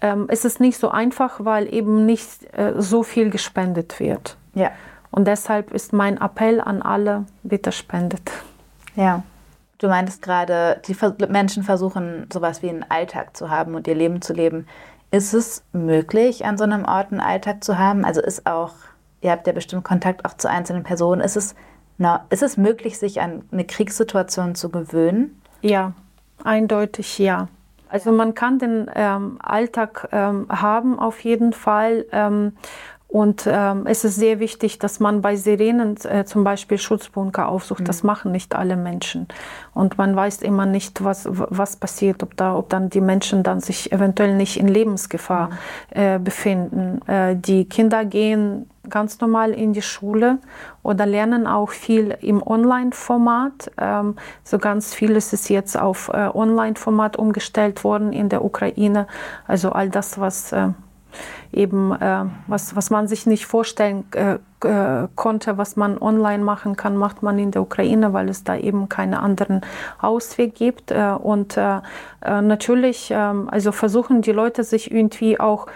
Ähm, 0.00 0.26
es 0.28 0.44
ist 0.44 0.58
nicht 0.58 0.78
so 0.78 0.88
einfach, 0.88 1.44
weil 1.44 1.72
eben 1.72 2.06
nicht 2.06 2.42
äh, 2.58 2.74
so 2.76 3.04
viel 3.04 3.30
gespendet 3.30 4.00
wird. 4.00 4.36
Ja. 4.54 4.72
Und 5.12 5.28
deshalb 5.28 5.72
ist 5.72 5.92
mein 5.92 6.20
Appell 6.20 6.60
an 6.60 6.82
alle, 6.82 7.24
bitte 7.44 7.70
spendet. 7.70 8.32
Ja. 8.96 9.22
Du 9.78 9.86
meintest 9.86 10.22
gerade, 10.22 10.82
die 10.88 10.96
Menschen 11.28 11.62
versuchen, 11.62 12.26
sowas 12.32 12.62
wie 12.62 12.70
einen 12.70 12.84
Alltag 12.88 13.36
zu 13.36 13.48
haben 13.48 13.76
und 13.76 13.86
ihr 13.86 13.94
Leben 13.94 14.22
zu 14.22 14.32
leben. 14.32 14.66
Ist 15.16 15.32
es 15.32 15.64
möglich, 15.72 16.44
an 16.44 16.58
so 16.58 16.64
einem 16.64 16.84
Ort 16.84 17.10
einen 17.10 17.22
Alltag 17.22 17.64
zu 17.64 17.78
haben? 17.78 18.04
Also 18.04 18.20
ist 18.20 18.46
auch, 18.46 18.74
ihr 19.22 19.30
habt 19.30 19.46
ja 19.46 19.54
bestimmt 19.54 19.82
Kontakt 19.82 20.26
auch 20.26 20.34
zu 20.34 20.46
einzelnen 20.46 20.82
Personen. 20.82 21.22
Ist 21.22 21.38
es, 21.38 21.54
na, 21.96 22.26
ist 22.28 22.42
es 22.42 22.58
möglich, 22.58 22.98
sich 22.98 23.22
an 23.22 23.42
eine 23.50 23.64
Kriegssituation 23.64 24.54
zu 24.54 24.68
gewöhnen? 24.68 25.40
Ja, 25.62 25.94
eindeutig 26.44 27.18
ja. 27.18 27.48
Also 27.88 28.12
man 28.12 28.34
kann 28.34 28.58
den 28.58 28.90
ähm, 28.94 29.38
Alltag 29.42 30.06
ähm, 30.12 30.48
haben 30.50 30.98
auf 30.98 31.20
jeden 31.20 31.54
Fall. 31.54 32.04
Ähm, 32.12 32.52
und 33.08 33.44
ähm, 33.46 33.86
es 33.86 34.04
ist 34.04 34.16
sehr 34.16 34.40
wichtig, 34.40 34.80
dass 34.80 34.98
man 34.98 35.22
bei 35.22 35.36
Sirenen 35.36 35.96
äh, 36.04 36.24
zum 36.24 36.42
Beispiel 36.42 36.76
Schutzbunker 36.76 37.48
aufsucht. 37.48 37.80
Mhm. 37.80 37.84
Das 37.84 38.02
machen 38.02 38.32
nicht 38.32 38.54
alle 38.54 38.76
Menschen. 38.76 39.28
Und 39.74 39.96
man 39.96 40.16
weiß 40.16 40.42
immer 40.42 40.66
nicht, 40.66 41.04
was, 41.04 41.26
was 41.30 41.76
passiert, 41.76 42.24
ob, 42.24 42.36
da, 42.36 42.56
ob 42.56 42.68
dann 42.68 42.90
die 42.90 43.00
Menschen 43.00 43.44
dann 43.44 43.60
sich 43.60 43.92
eventuell 43.92 44.34
nicht 44.36 44.58
in 44.58 44.66
Lebensgefahr 44.66 45.50
mhm. 45.50 45.54
äh, 45.90 46.18
befinden. 46.18 47.00
Äh, 47.06 47.36
die 47.36 47.68
Kinder 47.68 48.04
gehen 48.04 48.68
ganz 48.90 49.20
normal 49.20 49.52
in 49.52 49.72
die 49.72 49.82
Schule 49.82 50.38
oder 50.82 51.06
lernen 51.06 51.46
auch 51.46 51.70
viel 51.70 52.16
im 52.20 52.42
Online-Format. 52.42 53.70
Ähm, 53.78 54.16
so 54.42 54.58
ganz 54.58 54.94
vieles 54.94 55.32
ist 55.32 55.48
jetzt 55.48 55.78
auf 55.78 56.10
äh, 56.12 56.28
Online-Format 56.32 57.16
umgestellt 57.16 57.84
worden 57.84 58.12
in 58.12 58.28
der 58.28 58.44
Ukraine. 58.44 59.06
Also 59.46 59.70
all 59.70 59.90
das, 59.90 60.20
was 60.20 60.52
äh, 60.52 60.68
eben, 61.52 61.92
äh, 61.92 62.24
was, 62.46 62.76
was 62.76 62.90
man 62.90 63.08
sich 63.08 63.26
nicht 63.26 63.46
vorstellen 63.46 64.04
äh, 64.12 64.38
äh, 64.66 65.08
konnte, 65.14 65.58
was 65.58 65.76
man 65.76 65.98
online 65.98 66.42
machen 66.42 66.76
kann, 66.76 66.96
macht 66.96 67.22
man 67.22 67.38
in 67.38 67.50
der 67.50 67.62
Ukraine, 67.62 68.12
weil 68.12 68.28
es 68.28 68.44
da 68.44 68.56
eben 68.56 68.88
keinen 68.88 69.14
anderen 69.14 69.60
Ausweg 70.00 70.54
gibt. 70.54 70.90
Äh, 70.90 71.12
und 71.22 71.56
äh, 71.56 71.80
natürlich, 72.22 73.10
ähm, 73.10 73.48
also 73.50 73.72
versuchen 73.72 74.22
die 74.22 74.32
Leute 74.32 74.64
sich 74.64 74.90
irgendwie 74.90 75.38
auch 75.38 75.66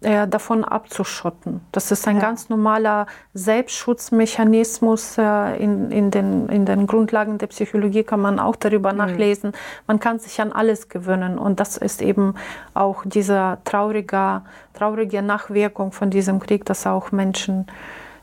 äh, 0.00 0.28
davon 0.28 0.64
abzuschotten. 0.64 1.60
Das 1.72 1.90
ist 1.90 2.06
ein 2.06 2.16
ja. 2.16 2.22
ganz 2.22 2.48
normaler 2.48 3.06
Selbstschutzmechanismus. 3.34 5.18
Äh, 5.18 5.56
in, 5.62 5.90
in, 5.90 6.10
den, 6.10 6.48
in 6.48 6.66
den 6.66 6.86
Grundlagen 6.86 7.38
der 7.38 7.48
Psychologie 7.48 8.04
kann 8.04 8.20
man 8.20 8.38
auch 8.38 8.56
darüber 8.56 8.92
mhm. 8.92 8.98
nachlesen. 8.98 9.52
Man 9.86 9.98
kann 9.98 10.18
sich 10.18 10.40
an 10.40 10.52
alles 10.52 10.88
gewöhnen. 10.88 11.38
Und 11.38 11.58
das 11.58 11.76
ist 11.76 12.00
eben 12.00 12.34
auch 12.74 13.02
diese 13.04 13.58
traurige, 13.64 14.42
traurige 14.74 15.22
Nachwirkung 15.22 15.92
von 15.92 16.10
diesem 16.10 16.38
Krieg, 16.38 16.64
dass 16.64 16.86
auch 16.86 17.10
Menschen 17.10 17.66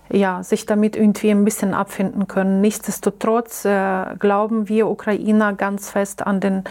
ja, 0.10 0.44
sich 0.44 0.66
damit 0.66 0.96
irgendwie 0.96 1.32
ein 1.32 1.44
bisschen 1.44 1.74
abfinden 1.74 2.28
können. 2.28 2.62
Nichtsdestotrotz 2.62 3.66
äh, 3.66 4.16
glauben 4.20 4.70
wir 4.70 4.88
Ukrainer 4.88 5.54
ganz 5.54 5.90
fest 5.90 6.26
an 6.26 6.40
den, 6.40 6.64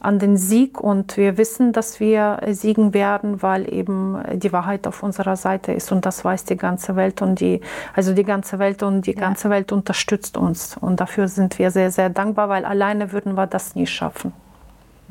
an 0.00 0.18
den 0.18 0.36
Sieg 0.36 0.80
und 0.80 1.16
wir 1.16 1.38
wissen, 1.38 1.72
dass 1.72 2.00
wir 2.00 2.40
siegen 2.48 2.92
werden, 2.92 3.42
weil 3.42 3.72
eben 3.72 4.18
die 4.34 4.52
Wahrheit 4.52 4.86
auf 4.86 5.02
unserer 5.02 5.36
Seite 5.36 5.72
ist 5.72 5.92
und 5.92 6.04
das 6.04 6.24
weiß 6.24 6.44
die 6.44 6.56
ganze 6.56 6.96
Welt 6.96 7.22
und 7.22 7.40
die, 7.40 7.60
also 7.94 8.12
die 8.12 8.24
ganze 8.24 8.58
Welt 8.58 8.82
und 8.82 9.06
die 9.06 9.14
ja. 9.14 9.20
ganze 9.20 9.50
Welt 9.50 9.72
unterstützt 9.72 10.36
uns 10.36 10.76
und 10.76 11.00
dafür 11.00 11.28
sind 11.28 11.58
wir 11.58 11.70
sehr, 11.70 11.90
sehr 11.90 12.10
dankbar, 12.10 12.48
weil 12.48 12.64
alleine 12.64 13.12
würden 13.12 13.34
wir 13.34 13.46
das 13.46 13.74
nie 13.74 13.86
schaffen. 13.86 14.32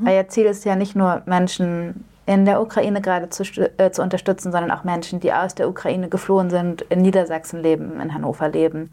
Euer 0.06 0.28
Ziel 0.30 0.46
ist 0.46 0.64
ja 0.64 0.76
nicht 0.76 0.96
nur 0.96 1.22
Menschen 1.26 2.06
in 2.30 2.46
der 2.46 2.62
Ukraine 2.62 3.02
gerade 3.02 3.30
zu, 3.30 3.42
äh, 3.44 3.90
zu 3.90 4.04
unterstützen, 4.04 4.52
sondern 4.52 4.70
auch 4.70 4.84
Menschen, 4.84 5.20
die 5.20 5.34
aus 5.34 5.56
der 5.56 5.68
Ukraine 5.68 6.10
geflohen 6.10 6.52
sind, 6.52 6.84
in 6.84 7.02
Niedersachsen 7.02 7.60
leben, 7.60 8.00
in 8.00 8.14
Hannover 8.14 8.50
leben. 8.50 8.92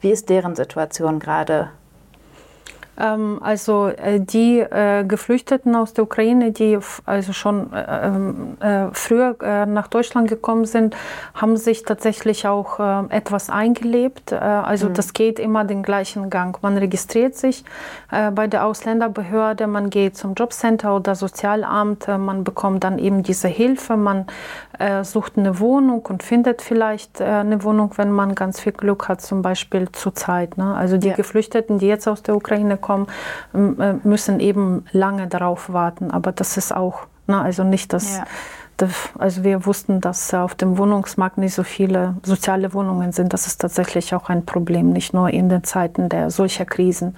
Wie 0.00 0.12
ist 0.12 0.28
deren 0.28 0.54
Situation 0.54 1.18
gerade? 1.18 1.70
Ähm, 2.98 3.38
also 3.40 3.88
äh, 3.88 4.20
die 4.20 4.58
äh, 4.58 5.04
Geflüchteten 5.04 5.76
aus 5.76 5.94
der 5.94 6.04
Ukraine, 6.04 6.52
die 6.52 6.78
also 7.04 7.32
schon 7.32 7.72
äh, 7.72 8.06
ähm, 8.06 8.56
äh 8.60 8.88
früher 8.92 9.36
äh, 9.40 9.66
nach 9.66 9.88
Deutschland 9.88 10.28
gekommen 10.28 10.64
sind, 10.64 10.96
haben 11.34 11.56
sich 11.56 11.84
tatsächlich 11.84 12.46
auch 12.46 12.80
äh, 12.80 13.04
etwas 13.10 13.50
eingelebt. 13.50 14.32
also 14.32 14.88
mhm. 14.88 14.94
das 14.94 15.12
geht 15.12 15.38
immer 15.38 15.64
den 15.64 15.82
gleichen 15.82 16.30
Gang. 16.30 16.60
Man 16.62 16.76
registriert 16.76 17.34
sich 17.34 17.64
bei 18.10 18.46
der 18.46 18.64
Ausländerbehörde, 18.64 19.66
man 19.66 19.90
geht 19.90 20.16
zum 20.16 20.34
Jobcenter 20.34 20.96
oder 20.96 21.14
Sozialamt, 21.14 22.08
man 22.08 22.44
bekommt 22.44 22.84
dann 22.84 22.98
eben 22.98 23.22
diese 23.22 23.48
Hilfe, 23.48 23.96
man 23.96 24.26
sucht 25.02 25.38
eine 25.38 25.60
Wohnung 25.60 26.04
und 26.06 26.22
findet 26.22 26.62
vielleicht 26.62 27.20
eine 27.20 27.62
Wohnung, 27.64 27.92
wenn 27.96 28.10
man 28.10 28.34
ganz 28.34 28.60
viel 28.60 28.72
Glück 28.72 29.08
hat, 29.08 29.20
zum 29.20 29.42
Beispiel 29.42 29.90
zurzeit. 29.92 30.56
Ne? 30.56 30.74
Also 30.74 30.96
die 30.96 31.08
ja. 31.08 31.14
Geflüchteten, 31.14 31.78
die 31.78 31.86
jetzt 31.86 32.08
aus 32.08 32.22
der 32.22 32.36
Ukraine 32.36 32.76
kommen, 32.76 32.87
kommen, 32.88 33.06
äh, 33.54 33.94
müssen 34.02 34.40
eben 34.40 34.84
lange 34.92 35.28
darauf 35.28 35.72
warten. 35.72 36.10
Aber 36.10 36.32
das 36.32 36.56
ist 36.56 36.74
auch, 36.74 37.06
ne, 37.26 37.40
also 37.40 37.64
nicht 37.64 37.92
das. 37.92 38.18
Ja. 38.18 38.24
Also 39.18 39.42
wir 39.42 39.66
wussten, 39.66 40.00
dass 40.00 40.32
auf 40.32 40.54
dem 40.54 40.78
Wohnungsmarkt 40.78 41.36
nicht 41.36 41.52
so 41.52 41.64
viele 41.64 42.14
soziale 42.22 42.72
Wohnungen 42.74 43.10
sind. 43.10 43.32
Das 43.32 43.48
ist 43.48 43.60
tatsächlich 43.60 44.14
auch 44.14 44.28
ein 44.28 44.46
Problem, 44.46 44.92
nicht 44.92 45.12
nur 45.12 45.30
in 45.30 45.48
den 45.48 45.64
Zeiten 45.64 46.08
der 46.08 46.30
solcher 46.30 46.64
Krisen. 46.64 47.16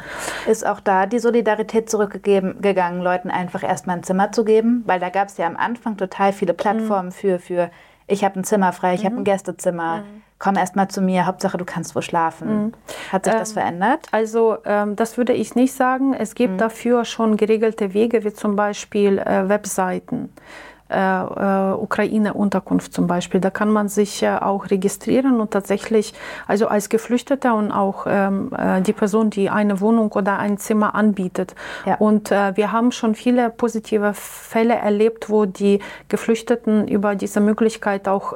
Ist 0.49 0.67
auch 0.67 0.81
da 0.81 1.05
die 1.05 1.19
Solidarität 1.19 1.91
zurückgegangen, 1.91 3.03
Leuten 3.03 3.31
einfach 3.31 3.63
erstmal 3.63 3.99
ein 3.99 4.03
Zimmer 4.05 4.33
zu 4.33 4.47
geben? 4.47 4.85
Weil 4.87 5.01
da 5.01 5.11
gab 5.11 5.29
es 5.29 5.37
ja 5.37 5.47
am 5.47 5.59
Anfang 5.59 5.99
total 5.99 6.33
viele 6.33 6.55
Plattformen 6.55 7.09
mhm. 7.09 7.13
für, 7.13 7.39
für 7.39 7.71
ich 8.07 8.25
habe 8.25 8.41
ein 8.41 8.45
Zimmer 8.45 8.73
frei, 8.73 8.95
ich 8.95 9.03
mhm. 9.03 9.07
habe 9.09 9.17
ein 9.17 9.25
Gästezimmer. 9.25 9.99
Mhm 9.99 10.30
komm 10.41 10.57
erst 10.57 10.75
mal 10.75 10.89
zu 10.89 11.01
mir, 11.01 11.27
Hauptsache 11.27 11.57
du 11.57 11.65
kannst 11.65 11.95
wo 11.95 12.01
schlafen. 12.01 12.49
Mhm. 12.49 12.73
Hat 13.13 13.25
sich 13.25 13.35
ähm, 13.35 13.39
das 13.39 13.53
verändert? 13.53 14.01
Also 14.11 14.57
ähm, 14.65 14.97
das 14.97 15.17
würde 15.17 15.35
ich 15.35 15.55
nicht 15.55 15.73
sagen. 15.73 16.15
Es 16.15 16.35
gibt 16.35 16.55
mhm. 16.55 16.59
dafür 16.59 17.05
schon 17.05 17.37
geregelte 17.37 17.95
Wege, 17.95 18.25
wie 18.25 18.33
zum 18.33 18.57
Beispiel 18.57 19.19
äh, 19.19 19.49
Webseiten 19.49 20.31
äh, 20.91 21.23
äh, 21.23 21.73
Ukraine-Unterkunft 21.75 22.93
zum 22.93 23.07
Beispiel. 23.07 23.41
Da 23.41 23.51
kann 23.51 23.71
man 23.71 23.89
sich 23.89 24.23
äh, 24.23 24.31
auch 24.31 24.71
registrieren 24.71 25.41
und 25.41 25.53
tatsächlich, 25.53 26.15
also 26.47 26.69
als 26.69 26.89
Geflüchteter 26.89 27.55
und 27.55 27.71
auch 27.71 28.07
ähm, 28.09 28.51
äh, 28.57 28.81
die 28.83 28.93
Person, 28.93 29.31
die 29.31 29.51
eine 29.51 29.81
Wohnung 29.81 30.13
oder 30.13 30.39
ein 30.39 30.59
Zimmer 30.59 30.95
anbietet. 30.95 31.55
Ja. 31.87 31.97
Und 31.97 32.33
äh, 32.33 32.57
wir 32.57 32.73
haben 32.73 32.93
schon 32.93 33.15
viele 33.15 33.51
positive 33.51 34.13
Fälle 34.15 34.75
erlebt, 34.75 35.31
wo 35.31 35.45
die 35.47 35.81
Geflüchteten 36.09 36.89
über 36.89 37.15
diese 37.15 37.41
Möglichkeit 37.41 38.09
auch 38.09 38.35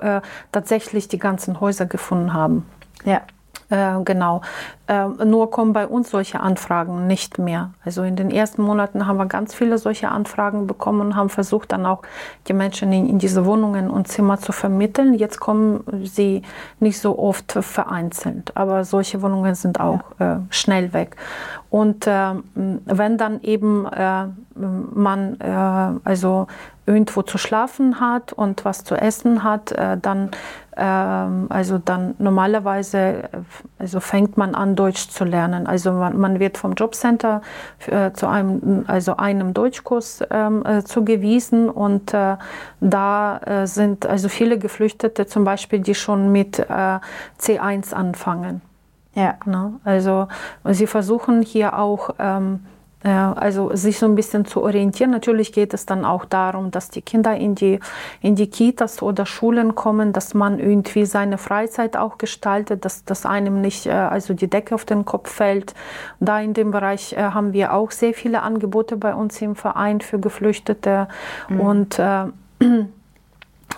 tatsächlich 0.52 1.08
die 1.08 1.18
ganzen 1.18 1.60
Häuser 1.60 1.86
gefunden 1.86 2.32
haben. 2.32 2.66
Ja. 3.04 3.22
Äh, 3.70 4.02
genau. 4.04 4.42
Äh, 4.86 5.06
nur 5.24 5.50
kommen 5.50 5.72
bei 5.72 5.86
uns 5.86 6.10
solche 6.10 6.40
Anfragen 6.40 7.06
nicht 7.06 7.38
mehr. 7.38 7.70
Also 7.84 8.02
in 8.02 8.16
den 8.16 8.30
ersten 8.30 8.62
Monaten 8.62 9.06
haben 9.06 9.16
wir 9.16 9.26
ganz 9.26 9.54
viele 9.54 9.78
solche 9.78 10.10
Anfragen 10.10 10.66
bekommen 10.66 11.00
und 11.00 11.16
haben 11.16 11.30
versucht, 11.30 11.72
dann 11.72 11.86
auch 11.86 12.02
die 12.48 12.52
Menschen 12.52 12.92
in, 12.92 13.08
in 13.08 13.18
diese 13.18 13.46
Wohnungen 13.46 13.88
und 13.90 14.08
Zimmer 14.08 14.38
zu 14.38 14.52
vermitteln. 14.52 15.14
Jetzt 15.14 15.40
kommen 15.40 15.84
sie 16.04 16.42
nicht 16.80 17.00
so 17.00 17.18
oft 17.18 17.52
vereinzelt, 17.52 18.54
aber 18.56 18.84
solche 18.84 19.22
Wohnungen 19.22 19.54
sind 19.54 19.80
auch 19.80 20.00
ja. 20.18 20.34
äh, 20.34 20.38
schnell 20.50 20.92
weg. 20.92 21.16
Und 21.70 22.06
äh, 22.06 22.34
wenn 22.54 23.18
dann 23.18 23.40
eben 23.42 23.86
äh, 23.86 24.26
man 24.54 25.40
äh, 25.40 25.98
also 26.04 26.46
irgendwo 26.86 27.22
zu 27.22 27.38
schlafen 27.38 27.98
hat 27.98 28.32
und 28.34 28.64
was 28.66 28.84
zu 28.84 28.94
essen 28.94 29.42
hat, 29.42 29.74
dann 29.74 30.18
ähm, 30.18 30.30
also 30.76 31.78
dann 31.78 32.14
normalerweise 32.18 32.98
äh, 32.98 33.28
also 33.78 34.00
fängt 34.00 34.36
man 34.36 34.54
an 34.54 34.76
Deutsch 34.76 35.08
zu 35.08 35.24
lernen. 35.24 35.66
Also 35.66 35.92
man, 35.92 36.18
man 36.18 36.40
wird 36.40 36.58
vom 36.58 36.72
Jobcenter 36.72 37.42
äh, 37.86 38.12
zu 38.12 38.26
einem 38.26 38.84
also 38.86 39.16
einem 39.16 39.54
Deutschkurs 39.54 40.22
ähm, 40.30 40.64
äh, 40.66 40.82
zugewiesen 40.82 41.68
und 41.70 42.12
äh, 42.12 42.36
da 42.80 43.38
äh, 43.38 43.66
sind 43.66 44.06
also 44.06 44.28
viele 44.28 44.58
Geflüchtete 44.58 45.26
zum 45.26 45.44
Beispiel, 45.44 45.80
die 45.80 45.94
schon 45.94 46.32
mit 46.32 46.64
C1 47.38 47.92
anfangen. 47.92 48.60
Ja. 49.14 49.34
Ne? 49.44 49.74
Also 49.84 50.28
sie 50.64 50.86
versuchen 50.86 51.42
hier 51.42 51.78
auch 51.78 52.10
ähm, 52.18 52.60
also 53.10 53.74
sich 53.76 53.98
so 53.98 54.06
ein 54.06 54.14
bisschen 54.14 54.44
zu 54.46 54.62
orientieren. 54.62 55.10
Natürlich 55.10 55.52
geht 55.52 55.74
es 55.74 55.84
dann 55.84 56.04
auch 56.04 56.24
darum, 56.24 56.70
dass 56.70 56.88
die 56.88 57.02
Kinder 57.02 57.36
in 57.36 57.54
die, 57.54 57.78
in 58.20 58.34
die 58.34 58.48
Kitas 58.48 59.02
oder 59.02 59.26
Schulen 59.26 59.74
kommen, 59.74 60.12
dass 60.12 60.32
man 60.34 60.58
irgendwie 60.58 61.04
seine 61.04 61.36
Freizeit 61.36 61.96
auch 61.96 62.18
gestaltet, 62.18 62.84
dass, 62.84 63.04
dass 63.04 63.26
einem 63.26 63.60
nicht 63.60 63.86
äh, 63.86 63.90
also 63.90 64.32
die 64.34 64.48
Decke 64.48 64.74
auf 64.74 64.84
den 64.84 65.04
Kopf 65.04 65.30
fällt. 65.30 65.74
Da 66.20 66.40
in 66.40 66.54
dem 66.54 66.70
Bereich 66.70 67.12
äh, 67.12 67.16
haben 67.18 67.52
wir 67.52 67.74
auch 67.74 67.90
sehr 67.90 68.14
viele 68.14 68.42
Angebote 68.42 68.96
bei 68.96 69.14
uns 69.14 69.40
im 69.42 69.54
Verein 69.54 70.00
für 70.00 70.18
Geflüchtete 70.18 71.08
mhm. 71.48 71.60
und 71.60 71.98
äh, 71.98 72.24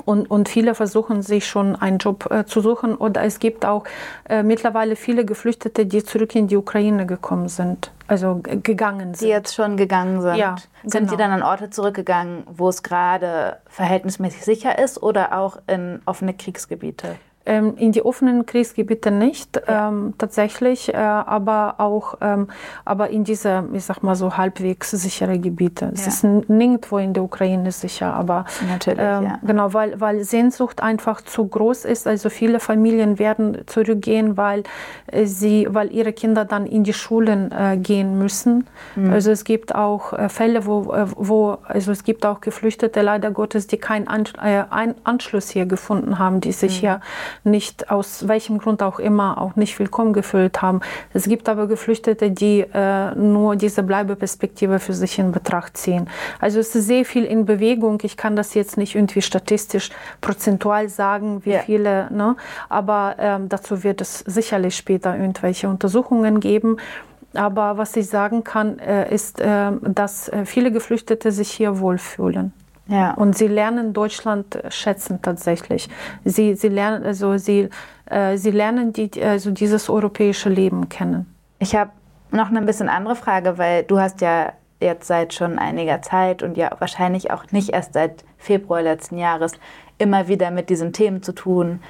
und, 0.04 0.30
und 0.30 0.48
viele 0.48 0.74
versuchen 0.74 1.22
sich 1.22 1.46
schon 1.46 1.76
einen 1.76 1.98
Job 1.98 2.30
äh, 2.30 2.44
zu 2.44 2.60
suchen. 2.60 2.94
Oder 2.96 3.22
es 3.22 3.38
gibt 3.38 3.64
auch 3.64 3.84
äh, 4.28 4.42
mittlerweile 4.42 4.96
viele 4.96 5.24
Geflüchtete, 5.24 5.86
die 5.86 6.02
zurück 6.04 6.34
in 6.34 6.48
die 6.48 6.56
Ukraine 6.56 7.06
gekommen 7.06 7.48
sind, 7.48 7.92
also 8.06 8.40
gegangen 8.42 9.14
sind. 9.14 9.28
Die 9.28 9.32
jetzt 9.32 9.54
schon 9.54 9.76
gegangen 9.76 10.20
sind. 10.20 10.36
Ja, 10.36 10.56
sind 10.84 11.00
genau. 11.00 11.10
die 11.12 11.16
dann 11.16 11.30
an 11.30 11.42
Orte 11.42 11.70
zurückgegangen, 11.70 12.44
wo 12.46 12.68
es 12.68 12.82
gerade 12.82 13.58
verhältnismäßig 13.66 14.44
sicher 14.44 14.78
ist 14.78 15.02
oder 15.02 15.38
auch 15.38 15.58
in 15.66 16.00
offene 16.06 16.34
Kriegsgebiete? 16.34 17.16
Ähm, 17.46 17.74
in 17.76 17.92
die 17.92 18.04
offenen 18.04 18.44
Kriegsgebiete 18.44 19.10
nicht 19.10 19.60
ja. 19.68 19.88
ähm, 19.88 20.14
tatsächlich, 20.18 20.92
äh, 20.92 20.96
aber 20.96 21.76
auch 21.78 22.18
ähm, 22.20 22.48
aber 22.84 23.10
in 23.10 23.24
diese, 23.24 23.64
ich 23.72 23.84
sag 23.84 24.02
mal 24.02 24.16
so 24.16 24.36
halbwegs 24.36 24.90
sichere 24.90 25.38
Gebiete. 25.38 25.90
Es 25.94 26.02
ja. 26.02 26.08
ist 26.08 26.24
nirgendwo 26.48 26.98
in 26.98 27.12
der 27.12 27.22
Ukraine 27.22 27.70
sicher, 27.72 28.12
aber 28.14 28.44
Natürlich, 28.68 28.98
ähm, 29.00 29.24
ja. 29.24 29.38
genau, 29.46 29.72
weil, 29.74 30.00
weil 30.00 30.24
Sehnsucht 30.24 30.82
einfach 30.82 31.20
zu 31.20 31.46
groß 31.46 31.84
ist. 31.84 32.06
Also 32.06 32.30
viele 32.30 32.60
Familien 32.60 33.18
werden 33.18 33.58
zurückgehen, 33.66 34.36
weil 34.36 34.64
äh, 35.06 35.26
sie, 35.26 35.66
weil 35.70 35.92
ihre 35.92 36.12
Kinder 36.12 36.44
dann 36.44 36.66
in 36.66 36.84
die 36.84 36.92
Schulen 36.92 37.52
äh, 37.52 37.76
gehen 37.76 38.18
müssen. 38.18 38.66
Mhm. 38.94 39.12
Also 39.12 39.30
es 39.30 39.44
gibt 39.44 39.74
auch 39.74 40.12
äh, 40.12 40.28
Fälle, 40.28 40.66
wo, 40.66 40.92
äh, 40.92 41.06
wo 41.16 41.58
also 41.64 41.92
es 41.92 42.04
gibt 42.04 42.26
auch 42.26 42.40
Geflüchtete 42.40 43.02
leider 43.02 43.30
Gottes, 43.30 43.66
die 43.66 43.78
keinen 43.78 44.08
An 44.08 44.26
Anschluss 45.04 45.50
hier 45.50 45.66
gefunden 45.66 46.18
haben, 46.18 46.40
die 46.40 46.52
sich 46.52 46.76
mhm. 46.76 46.80
hier 46.80 47.00
nicht 47.44 47.90
aus 47.90 48.28
welchem 48.28 48.58
Grund 48.58 48.82
auch 48.82 48.98
immer 48.98 49.40
auch 49.40 49.56
nicht 49.56 49.78
willkommen 49.78 50.12
gefühlt 50.12 50.62
haben. 50.62 50.80
Es 51.12 51.24
gibt 51.24 51.48
aber 51.48 51.66
Geflüchtete, 51.66 52.30
die 52.30 52.60
äh, 52.60 53.14
nur 53.14 53.56
diese 53.56 53.82
Bleibeperspektive 53.82 54.78
für 54.78 54.92
sich 54.92 55.18
in 55.18 55.32
Betracht 55.32 55.76
ziehen. 55.76 56.08
Also 56.40 56.60
es 56.60 56.74
ist 56.74 56.86
sehr 56.86 57.04
viel 57.04 57.24
in 57.24 57.46
Bewegung. 57.46 57.98
Ich 58.02 58.16
kann 58.16 58.36
das 58.36 58.54
jetzt 58.54 58.76
nicht 58.76 58.94
irgendwie 58.94 59.22
statistisch 59.22 59.90
prozentual 60.20 60.88
sagen, 60.88 61.44
wie 61.44 61.52
ja. 61.52 61.60
viele, 61.60 62.12
ne? 62.12 62.36
aber 62.68 63.16
ähm, 63.18 63.48
dazu 63.48 63.82
wird 63.82 64.00
es 64.00 64.20
sicherlich 64.20 64.76
später 64.76 65.16
irgendwelche 65.16 65.68
Untersuchungen 65.68 66.40
geben. 66.40 66.76
Aber 67.34 67.76
was 67.76 67.94
ich 67.96 68.08
sagen 68.08 68.44
kann, 68.44 68.78
äh, 68.78 69.12
ist, 69.14 69.40
äh, 69.40 69.72
dass 69.82 70.30
viele 70.44 70.72
Geflüchtete 70.72 71.32
sich 71.32 71.50
hier 71.50 71.80
wohlfühlen. 71.80 72.52
Ja. 72.88 73.14
Und 73.14 73.36
sie 73.36 73.48
lernen 73.48 73.92
Deutschland 73.92 74.58
schätzen 74.68 75.20
tatsächlich. 75.20 75.88
Sie, 76.24 76.54
sie 76.54 76.68
lernen, 76.68 77.04
also 77.04 77.36
sie, 77.36 77.68
äh, 78.06 78.36
sie 78.36 78.52
lernen 78.52 78.92
die, 78.92 79.10
also 79.22 79.50
dieses 79.50 79.90
europäische 79.90 80.48
Leben 80.48 80.88
kennen. 80.88 81.26
Ich 81.58 81.74
habe 81.74 81.90
noch 82.30 82.48
eine 82.48 82.62
bisschen 82.62 82.88
andere 82.88 83.16
Frage, 83.16 83.58
weil 83.58 83.82
du 83.82 83.98
hast 83.98 84.20
ja 84.20 84.52
jetzt 84.80 85.06
seit 85.06 85.34
schon 85.34 85.58
einiger 85.58 86.02
Zeit 86.02 86.42
und 86.42 86.56
ja 86.56 86.70
wahrscheinlich 86.78 87.30
auch 87.30 87.50
nicht 87.50 87.70
erst 87.70 87.94
seit 87.94 88.24
Februar 88.38 88.82
letzten 88.82 89.18
Jahres 89.18 89.52
immer 89.98 90.28
wieder 90.28 90.50
mit 90.50 90.68
diesen 90.68 90.92
Themen 90.92 91.22
zu 91.22 91.32
tun. 91.32 91.80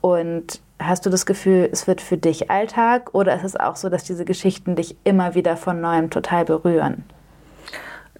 Und 0.00 0.60
hast 0.80 1.06
du 1.06 1.10
das 1.10 1.26
Gefühl, 1.26 1.68
es 1.70 1.86
wird 1.86 2.00
für 2.00 2.16
dich 2.16 2.50
Alltag 2.50 3.14
oder 3.14 3.36
ist 3.36 3.44
es 3.44 3.56
auch 3.56 3.76
so, 3.76 3.88
dass 3.88 4.04
diese 4.04 4.24
Geschichten 4.24 4.74
dich 4.74 4.96
immer 5.04 5.34
wieder 5.34 5.56
von 5.56 5.80
neuem 5.80 6.10
total 6.10 6.44
berühren? 6.44 7.04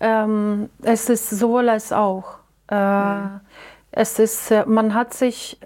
Ähm, 0.02 0.68
es 0.82 1.08
ist 1.08 1.30
sowohl 1.30 1.68
als 1.68 1.92
auch. 1.92 2.38
Äh, 2.68 2.74
mhm. 2.74 3.40
es 3.92 4.18
ist, 4.18 4.50
äh, 4.50 4.64
man 4.66 4.94
hat 4.94 5.14
sich, 5.14 5.60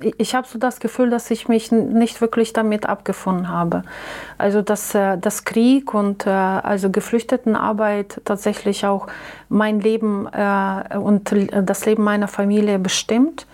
äh, 0.00 0.10
ich 0.18 0.34
habe 0.34 0.48
so 0.48 0.58
das 0.58 0.80
Gefühl, 0.80 1.08
dass 1.08 1.30
ich 1.30 1.46
mich 1.46 1.70
nicht 1.70 2.20
wirklich 2.20 2.52
damit 2.52 2.86
abgefunden 2.86 3.48
habe. 3.48 3.84
Also 4.38 4.60
dass 4.60 4.92
äh, 4.96 5.18
das 5.18 5.44
Krieg 5.44 5.94
und 5.94 6.26
also 6.26 6.90
Geflüchtetenarbeit 6.90 8.20
tatsächlich 8.24 8.84
auch 8.86 9.06
mein 9.48 9.80
Leben 9.80 10.26
und 10.26 11.34
das 11.62 11.86
Leben 11.86 12.02
meiner 12.02 12.28
Familie 12.28 12.80
bestimmt. 12.80 13.46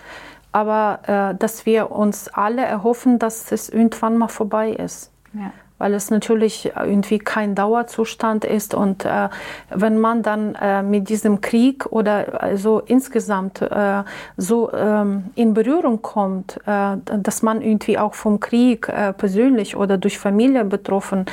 Aber 0.51 1.35
dass 1.39 1.65
wir 1.65 1.91
uns 1.91 2.27
alle 2.29 2.63
erhoffen, 2.63 3.19
dass 3.19 3.51
es 3.51 3.69
irgendwann 3.69 4.17
mal 4.17 4.27
vorbei 4.27 4.71
ist. 4.71 5.11
Ja 5.33 5.51
weil 5.83 5.95
es 5.95 6.09
natürlich 6.09 6.71
irgendwie 6.77 7.19
kein 7.19 7.55
Dauerzustand 7.55 8.45
ist. 8.45 8.73
Und 8.73 9.03
äh, 9.03 9.27
wenn 9.69 9.99
man 9.99 10.23
dann 10.23 10.55
äh, 10.55 10.81
mit 10.81 11.09
diesem 11.09 11.41
Krieg 11.41 11.85
oder 11.87 12.41
also 12.41 12.79
insgesamt 12.79 13.61
äh, 13.61 14.03
so 14.37 14.71
ähm, 14.71 15.25
in 15.35 15.53
Berührung 15.53 16.01
kommt, 16.01 16.57
äh, 16.65 16.95
dass 17.17 17.41
man 17.41 17.61
irgendwie 17.61 17.97
auch 17.97 18.13
vom 18.13 18.39
Krieg 18.39 18.87
äh, 18.87 19.11
persönlich 19.11 19.75
oder 19.75 19.97
durch 19.97 20.17
Familie 20.17 20.63
betroffen 20.63 21.25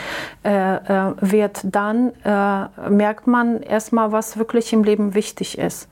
wird, 0.43 1.61
dann 1.65 2.13
merkt 2.89 3.27
man 3.27 3.63
erstmal, 3.63 4.11
was 4.11 4.39
wirklich 4.39 4.73
im 4.73 4.85
Leben 4.85 5.15
wichtig 5.15 5.59
ist 5.59 5.89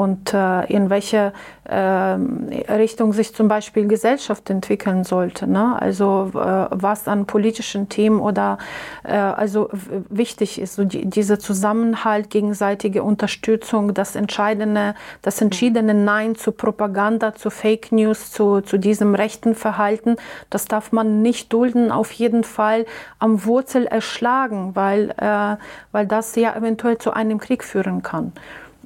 und 0.00 0.32
äh, 0.32 0.64
in 0.72 0.88
welche 0.88 1.34
äh, 1.64 1.74
Richtung 1.74 3.12
sich 3.12 3.34
zum 3.34 3.48
Beispiel 3.48 3.86
Gesellschaft 3.86 4.48
entwickeln 4.48 5.04
sollte. 5.04 5.46
Ne? 5.46 5.76
Also 5.78 6.30
äh, 6.32 6.68
was 6.70 7.06
an 7.06 7.26
politischen 7.26 7.90
Themen 7.90 8.18
oder 8.18 8.56
äh, 9.04 9.12
also 9.12 9.68
wichtig 10.08 10.58
ist, 10.58 10.76
so 10.76 10.84
die, 10.84 11.04
dieser 11.04 11.38
Zusammenhalt, 11.38 12.30
gegenseitige 12.30 13.02
Unterstützung, 13.02 13.92
das 13.92 14.16
entscheidende, 14.16 14.94
das 15.20 15.42
entschiedene 15.42 15.92
Nein 15.92 16.34
zu 16.34 16.52
Propaganda, 16.52 17.34
zu 17.34 17.50
Fake 17.50 17.92
News, 17.92 18.32
zu, 18.32 18.62
zu 18.62 18.78
diesem 18.78 19.14
rechten 19.14 19.54
Verhalten, 19.54 20.16
das 20.48 20.64
darf 20.64 20.92
man 20.92 21.20
nicht 21.20 21.52
dulden, 21.52 21.92
auf 21.92 22.10
jeden 22.12 22.44
Fall 22.44 22.86
am 23.18 23.44
Wurzel 23.44 23.86
erschlagen, 23.86 24.74
weil, 24.74 25.10
äh, 25.18 25.56
weil 25.92 26.06
das 26.06 26.36
ja 26.36 26.56
eventuell 26.56 26.96
zu 26.96 27.12
einem 27.12 27.38
Krieg 27.38 27.62
führen 27.62 28.02
kann. 28.02 28.32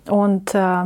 Und 0.08 0.54
äh, 0.54 0.84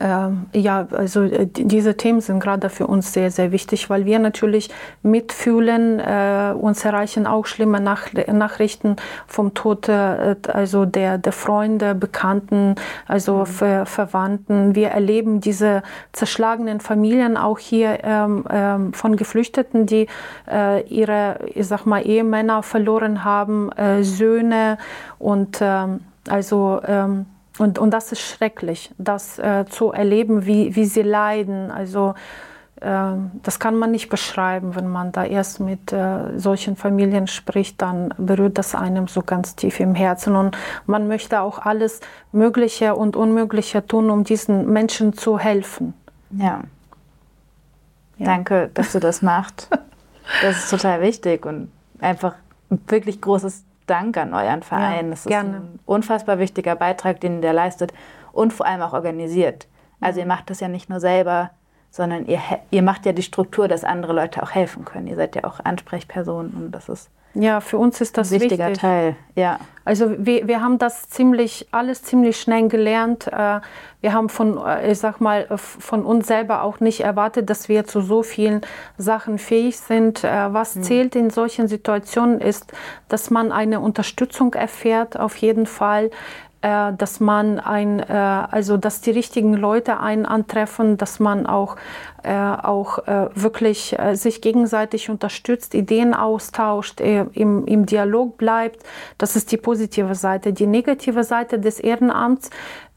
ja, 0.00 0.86
also 0.90 1.22
äh, 1.22 1.46
diese 1.46 1.96
Themen 1.96 2.20
sind 2.20 2.40
gerade 2.40 2.70
für 2.70 2.86
uns 2.86 3.12
sehr, 3.12 3.30
sehr 3.30 3.52
wichtig, 3.52 3.90
weil 3.90 4.06
wir 4.06 4.18
natürlich 4.18 4.70
mitfühlen. 5.02 6.00
Äh, 6.00 6.54
uns 6.58 6.84
erreichen 6.84 7.26
auch 7.26 7.46
schlimme 7.46 7.80
Nach 7.80 8.12
Nachrichten 8.12 8.96
vom 9.26 9.54
Tod, 9.54 9.88
äh, 9.88 10.36
also 10.48 10.84
der, 10.84 11.18
der 11.18 11.32
Freunde, 11.32 11.94
Bekannten, 11.94 12.76
also 13.06 13.38
mhm. 13.38 13.46
Ver 13.46 13.86
Verwandten. 13.86 14.74
Wir 14.74 14.88
erleben 14.88 15.40
diese 15.40 15.82
zerschlagenen 16.12 16.80
Familien 16.80 17.36
auch 17.36 17.58
hier 17.58 17.98
ähm, 18.02 18.44
ähm, 18.50 18.92
von 18.92 19.16
Geflüchteten, 19.16 19.86
die 19.86 20.06
äh, 20.50 20.82
ihre, 20.86 21.40
ich 21.54 21.66
sag 21.66 21.86
mal, 21.86 22.06
Ehemänner 22.06 22.62
verloren 22.62 23.24
haben, 23.24 23.70
äh, 23.72 24.02
Söhne 24.02 24.78
und 25.18 25.58
ähm, 25.60 26.00
also 26.28 26.80
ähm, 26.86 27.26
und, 27.58 27.78
und 27.78 27.90
das 27.90 28.12
ist 28.12 28.20
schrecklich, 28.20 28.90
das 28.98 29.38
äh, 29.38 29.66
zu 29.68 29.92
erleben, 29.92 30.46
wie, 30.46 30.74
wie 30.74 30.86
sie 30.86 31.02
leiden. 31.02 31.70
Also 31.70 32.14
äh, 32.80 33.12
das 33.42 33.58
kann 33.60 33.76
man 33.76 33.90
nicht 33.90 34.08
beschreiben, 34.08 34.74
wenn 34.74 34.88
man 34.88 35.12
da 35.12 35.24
erst 35.24 35.60
mit 35.60 35.92
äh, 35.92 36.38
solchen 36.38 36.76
Familien 36.76 37.26
spricht, 37.26 37.80
dann 37.82 38.14
berührt 38.16 38.58
das 38.58 38.74
einem 38.74 39.06
so 39.06 39.22
ganz 39.22 39.54
tief 39.54 39.80
im 39.80 39.94
Herzen. 39.94 40.34
Und 40.34 40.56
man 40.86 41.08
möchte 41.08 41.40
auch 41.42 41.58
alles 41.58 42.00
Mögliche 42.32 42.94
und 42.94 43.16
Unmögliche 43.16 43.86
tun, 43.86 44.10
um 44.10 44.24
diesen 44.24 44.72
Menschen 44.72 45.12
zu 45.12 45.38
helfen. 45.38 45.94
Ja. 46.30 46.62
ja. 48.18 48.26
Danke, 48.26 48.70
dass 48.74 48.92
du 48.92 49.00
das 49.00 49.22
machst. 49.22 49.68
Das 50.40 50.56
ist 50.56 50.70
total 50.70 51.00
wichtig 51.00 51.44
und 51.44 51.72
einfach 51.98 52.36
ein 52.70 52.80
wirklich 52.86 53.20
großes 53.20 53.64
Dank 53.86 54.16
an 54.16 54.34
euren 54.34 54.62
Verein. 54.62 55.06
Ja, 55.06 55.10
das 55.10 55.20
ist 55.20 55.28
gerne. 55.28 55.56
ein 55.56 55.78
unfassbar 55.86 56.38
wichtiger 56.38 56.76
Beitrag, 56.76 57.20
den 57.20 57.42
der 57.42 57.52
leistet 57.52 57.92
und 58.32 58.52
vor 58.52 58.66
allem 58.66 58.82
auch 58.82 58.92
organisiert. 58.92 59.68
Also 60.00 60.20
ihr 60.20 60.26
macht 60.26 60.50
das 60.50 60.60
ja 60.60 60.68
nicht 60.68 60.88
nur 60.88 61.00
selber, 61.00 61.50
sondern 61.92 62.26
ihr, 62.26 62.40
ihr 62.70 62.82
macht 62.82 63.06
ja 63.06 63.12
die 63.12 63.22
Struktur, 63.22 63.68
dass 63.68 63.84
andere 63.84 64.14
Leute 64.14 64.42
auch 64.42 64.50
helfen 64.50 64.84
können. 64.84 65.06
Ihr 65.06 65.16
seid 65.16 65.36
ja 65.36 65.44
auch 65.44 65.60
Ansprechpersonen 65.62 66.52
und 66.54 66.72
das 66.72 66.88
ist 66.88 67.10
ja, 67.34 67.60
für 67.60 67.78
uns 67.78 68.00
ist 68.00 68.18
das 68.18 68.30
ein 68.30 68.40
wichtiger 68.40 68.66
wichtig. 68.66 68.80
Teil. 68.82 69.16
Ja. 69.34 69.58
Also 69.84 70.14
wir, 70.18 70.46
wir 70.48 70.60
haben 70.60 70.78
das 70.78 71.08
ziemlich, 71.08 71.66
alles 71.72 72.02
ziemlich 72.02 72.38
schnell 72.38 72.68
gelernt. 72.68 73.26
Äh, 73.26 73.60
wir 74.02 74.12
haben 74.12 74.28
von, 74.28 74.58
äh, 74.58 74.92
ich 74.92 74.98
sag 74.98 75.20
mal, 75.20 75.46
von 75.56 76.04
uns 76.04 76.26
selber 76.26 76.62
auch 76.62 76.80
nicht 76.80 77.00
erwartet, 77.00 77.48
dass 77.48 77.68
wir 77.70 77.84
zu 77.84 78.02
so 78.02 78.22
vielen 78.22 78.60
Sachen 78.98 79.38
fähig 79.38 79.78
sind. 79.78 80.24
Äh, 80.24 80.52
was 80.52 80.76
mhm. 80.76 80.82
zählt 80.82 81.16
in 81.16 81.30
solchen 81.30 81.68
Situationen 81.68 82.38
ist, 82.38 82.72
dass 83.08 83.30
man 83.30 83.50
eine 83.50 83.80
Unterstützung 83.80 84.52
erfährt, 84.52 85.18
auf 85.18 85.36
jeden 85.36 85.64
Fall 85.64 86.10
dass 86.62 87.18
man 87.18 87.58
ein, 87.58 88.00
also 88.08 88.76
dass 88.76 89.00
die 89.00 89.10
richtigen 89.10 89.54
Leute 89.54 89.98
einen 89.98 90.26
antreffen, 90.26 90.96
dass 90.96 91.18
man 91.18 91.46
auch 91.46 91.76
äh, 92.24 92.36
auch 92.36 92.98
äh, 93.08 93.30
wirklich 93.34 93.98
äh, 93.98 94.14
sich 94.14 94.40
gegenseitig 94.40 95.10
unterstützt, 95.10 95.74
Ideen 95.74 96.14
austauscht, 96.14 97.00
im, 97.00 97.66
im 97.66 97.84
Dialog 97.84 98.36
bleibt. 98.36 98.84
Das 99.18 99.34
ist 99.34 99.50
die 99.50 99.56
positive 99.56 100.14
Seite. 100.14 100.52
Die 100.52 100.68
negative 100.68 101.24
Seite 101.24 101.58
des 101.58 101.80
Ehrenamts 101.80 102.50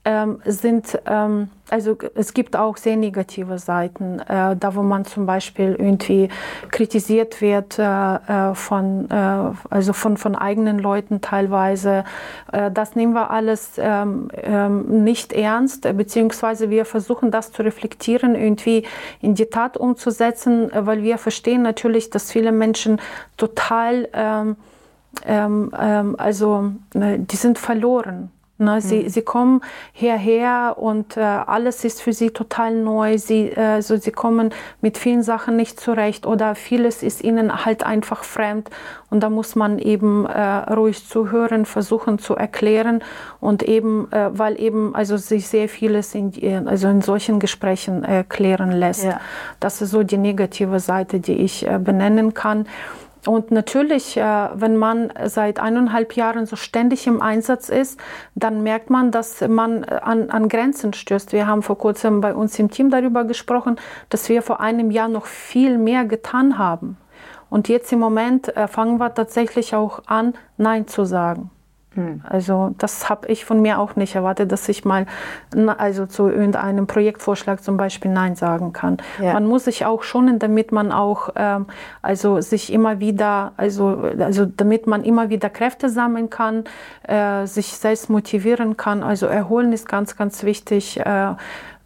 ähm, 0.06 0.39
sind, 0.46 1.00
ähm, 1.08 1.50
also 1.70 1.98
es 2.13 2.36
gibt 2.36 2.56
auch 2.56 2.78
sehr 2.78 2.96
negative 2.96 3.58
Seiten, 3.58 4.20
äh, 4.20 4.56
da 4.56 4.76
wo 4.76 4.84
man 4.84 5.04
zum 5.04 5.26
Beispiel 5.26 5.76
irgendwie 5.80 6.30
kritisiert 6.70 7.41
wird 7.41 7.80
äh, 7.80 7.84
äh 7.84 8.54
von, 8.54 9.10
äh, 9.10 9.52
also 9.72 9.94
von, 9.94 10.18
von 10.18 10.36
eigenen 10.36 10.78
Leuten 10.78 11.22
teilweise. 11.22 12.04
Äh, 12.52 12.70
das 12.70 12.96
nehmen 12.96 13.13
wir 13.13 13.32
alles 13.32 13.74
ähm, 13.78 14.30
ähm, 14.36 15.04
nicht 15.04 15.34
ernst, 15.34 15.82
beziehungsweise 15.98 16.70
wir 16.70 16.86
versuchen 16.86 17.32
das 17.32 17.52
zu 17.52 17.63
reflektieren, 17.63 18.36
irgendwie 18.36 18.86
in 19.22 19.34
die 19.34 19.48
Tat 19.48 19.76
umzusetzen, 19.76 20.72
äh, 20.72 20.86
weil 20.86 21.02
wir 21.02 21.18
verstehen 21.18 21.63
natürlich, 21.63 22.12
dass 22.12 22.32
viele 22.32 22.52
Menschen 22.52 23.02
total 23.38 24.08
ähm, 24.13 24.56
ähm, 25.26 26.15
also 26.18 26.74
die 26.94 27.36
sind 27.38 27.58
verloren. 27.58 28.32
Ne, 28.58 28.80
sie, 28.80 29.04
mhm. 29.04 29.10
sie 29.10 29.22
kommen 29.22 29.62
hierher 29.91 30.78
und 30.78 31.18
äh, 31.18 31.20
alles 31.20 31.84
ist 31.84 32.02
für 32.02 32.13
sie 32.13 32.30
total 32.30 32.74
neu. 32.74 33.18
Sie, 33.18 33.50
äh, 33.50 33.82
so, 33.82 33.98
sie 33.98 34.12
kommen 34.12 34.54
mit 34.80 34.98
vielen 34.98 35.24
Sachen 35.24 35.58
nicht 35.58 35.78
zurecht 35.78 36.26
oder 36.26 36.56
vieles 36.56 37.04
ist 37.04 37.22
ihnen 37.22 37.65
halt 37.65 37.84
einfach 37.84 38.24
fremd. 38.24 38.70
Und 39.10 39.24
da 39.24 39.30
muss 39.30 39.56
man 39.56 39.78
eben 39.78 40.26
äh, 40.26 40.41
ruhig 40.74 41.06
zuhören, 41.06 41.65
versuchen 41.65 42.18
zu 42.18 42.36
erklären 42.36 43.04
und 43.41 43.62
eben, 43.62 44.10
äh, 44.13 44.30
weil 44.32 44.58
eben 44.58 44.96
also 44.96 45.18
sich 45.18 45.50
sehr 45.50 45.68
vieles 45.68 46.15
in, 46.15 46.32
also 46.65 46.88
in 46.88 47.02
solchen 47.02 47.41
Gesprächen 47.41 48.06
erklären 48.06 48.72
lässt. 48.72 49.04
Ja. 49.04 49.20
Das 49.60 49.82
ist 49.82 49.91
so 49.91 50.04
die 50.04 50.18
negative 50.18 50.80
Seite, 50.80 51.20
die 51.20 51.36
ich 51.36 51.68
äh, 51.68 51.78
benennen 51.78 52.34
kann. 52.34 52.68
Und 53.28 53.52
natürlich, 53.52 54.18
äh, 54.18 54.50
wenn 54.54 54.78
man 54.78 55.12
seit 55.26 55.60
eineinhalb 55.60 56.16
Jahren 56.16 56.46
so 56.46 56.56
ständig 56.56 57.08
im 57.08 57.22
Einsatz 57.22 57.70
ist, 57.70 58.00
dann 58.36 58.62
merkt 58.62 58.90
man, 58.90 59.12
dass 59.12 59.42
man 59.42 59.84
äh, 59.84 60.00
an, 60.02 60.30
an 60.30 60.48
Grenzen 60.48 60.94
stößt. 60.94 61.34
Wir 61.34 61.48
haben 61.48 61.64
vor 61.64 61.78
kurzem 61.78 62.22
bei 62.22 62.36
uns 62.36 62.58
im 62.60 62.70
Team 62.70 62.90
darüber 62.90 63.24
gesprochen, 63.24 63.78
dass 64.10 64.30
wir 64.30 64.42
vor 64.42 64.60
einem 64.60 64.92
Jahr 64.92 65.08
noch 65.08 65.26
viel 65.26 65.78
mehr 65.78 66.06
getan 66.06 66.58
haben. 66.58 66.98
Und 67.50 67.68
jetzt 67.68 67.92
im 67.92 68.00
Moment 68.00 68.56
äh, 68.56 68.68
fangen 68.68 68.98
wir 69.00 69.14
tatsächlich 69.14 69.76
auch 69.76 70.02
an, 70.06 70.34
Nein 70.58 70.88
zu 70.88 71.06
sagen. 71.06 71.50
Hm. 71.95 72.21
Also 72.27 72.75
das 72.77 73.10
habe 73.10 73.27
ich 73.27 73.45
von 73.45 73.62
mir 73.62 73.79
auch 73.79 73.95
nicht 73.95 74.15
erwartet, 74.15 74.51
dass 74.51 74.67
ich 74.67 74.84
mal 74.84 75.05
also 75.77 76.05
zu 76.05 76.27
irgendeinem 76.27 76.88
Projektvorschlag 76.88 77.63
zum 77.63 77.77
Beispiel 77.77 78.12
Nein 78.12 78.36
sagen 78.36 78.73
kann. 78.73 78.97
Ja. 79.21 79.34
Man 79.34 79.47
muss 79.47 79.65
sich 79.65 79.86
auch 79.86 80.03
schonen, 80.03 80.38
damit 80.38 80.73
man 80.73 80.91
auch 80.91 81.29
ähm, 81.36 81.67
also 82.01 82.41
sich 82.41 82.71
immer 82.71 82.99
wieder 82.99 83.53
also 83.55 84.10
also 84.19 84.45
damit 84.45 84.88
man 84.88 85.03
immer 85.05 85.29
wieder 85.29 85.49
Kräfte 85.49 85.89
sammeln 85.89 86.29
kann, 86.29 86.65
äh, 87.03 87.45
sich 87.45 87.77
selbst 87.77 88.10
motivieren 88.10 88.75
kann. 88.75 89.01
Also 89.01 89.27
erholen 89.27 89.71
ist 89.71 89.88
ganz 89.88 90.17
ganz 90.17 90.43
wichtig. 90.43 90.99
Äh, 90.99 91.36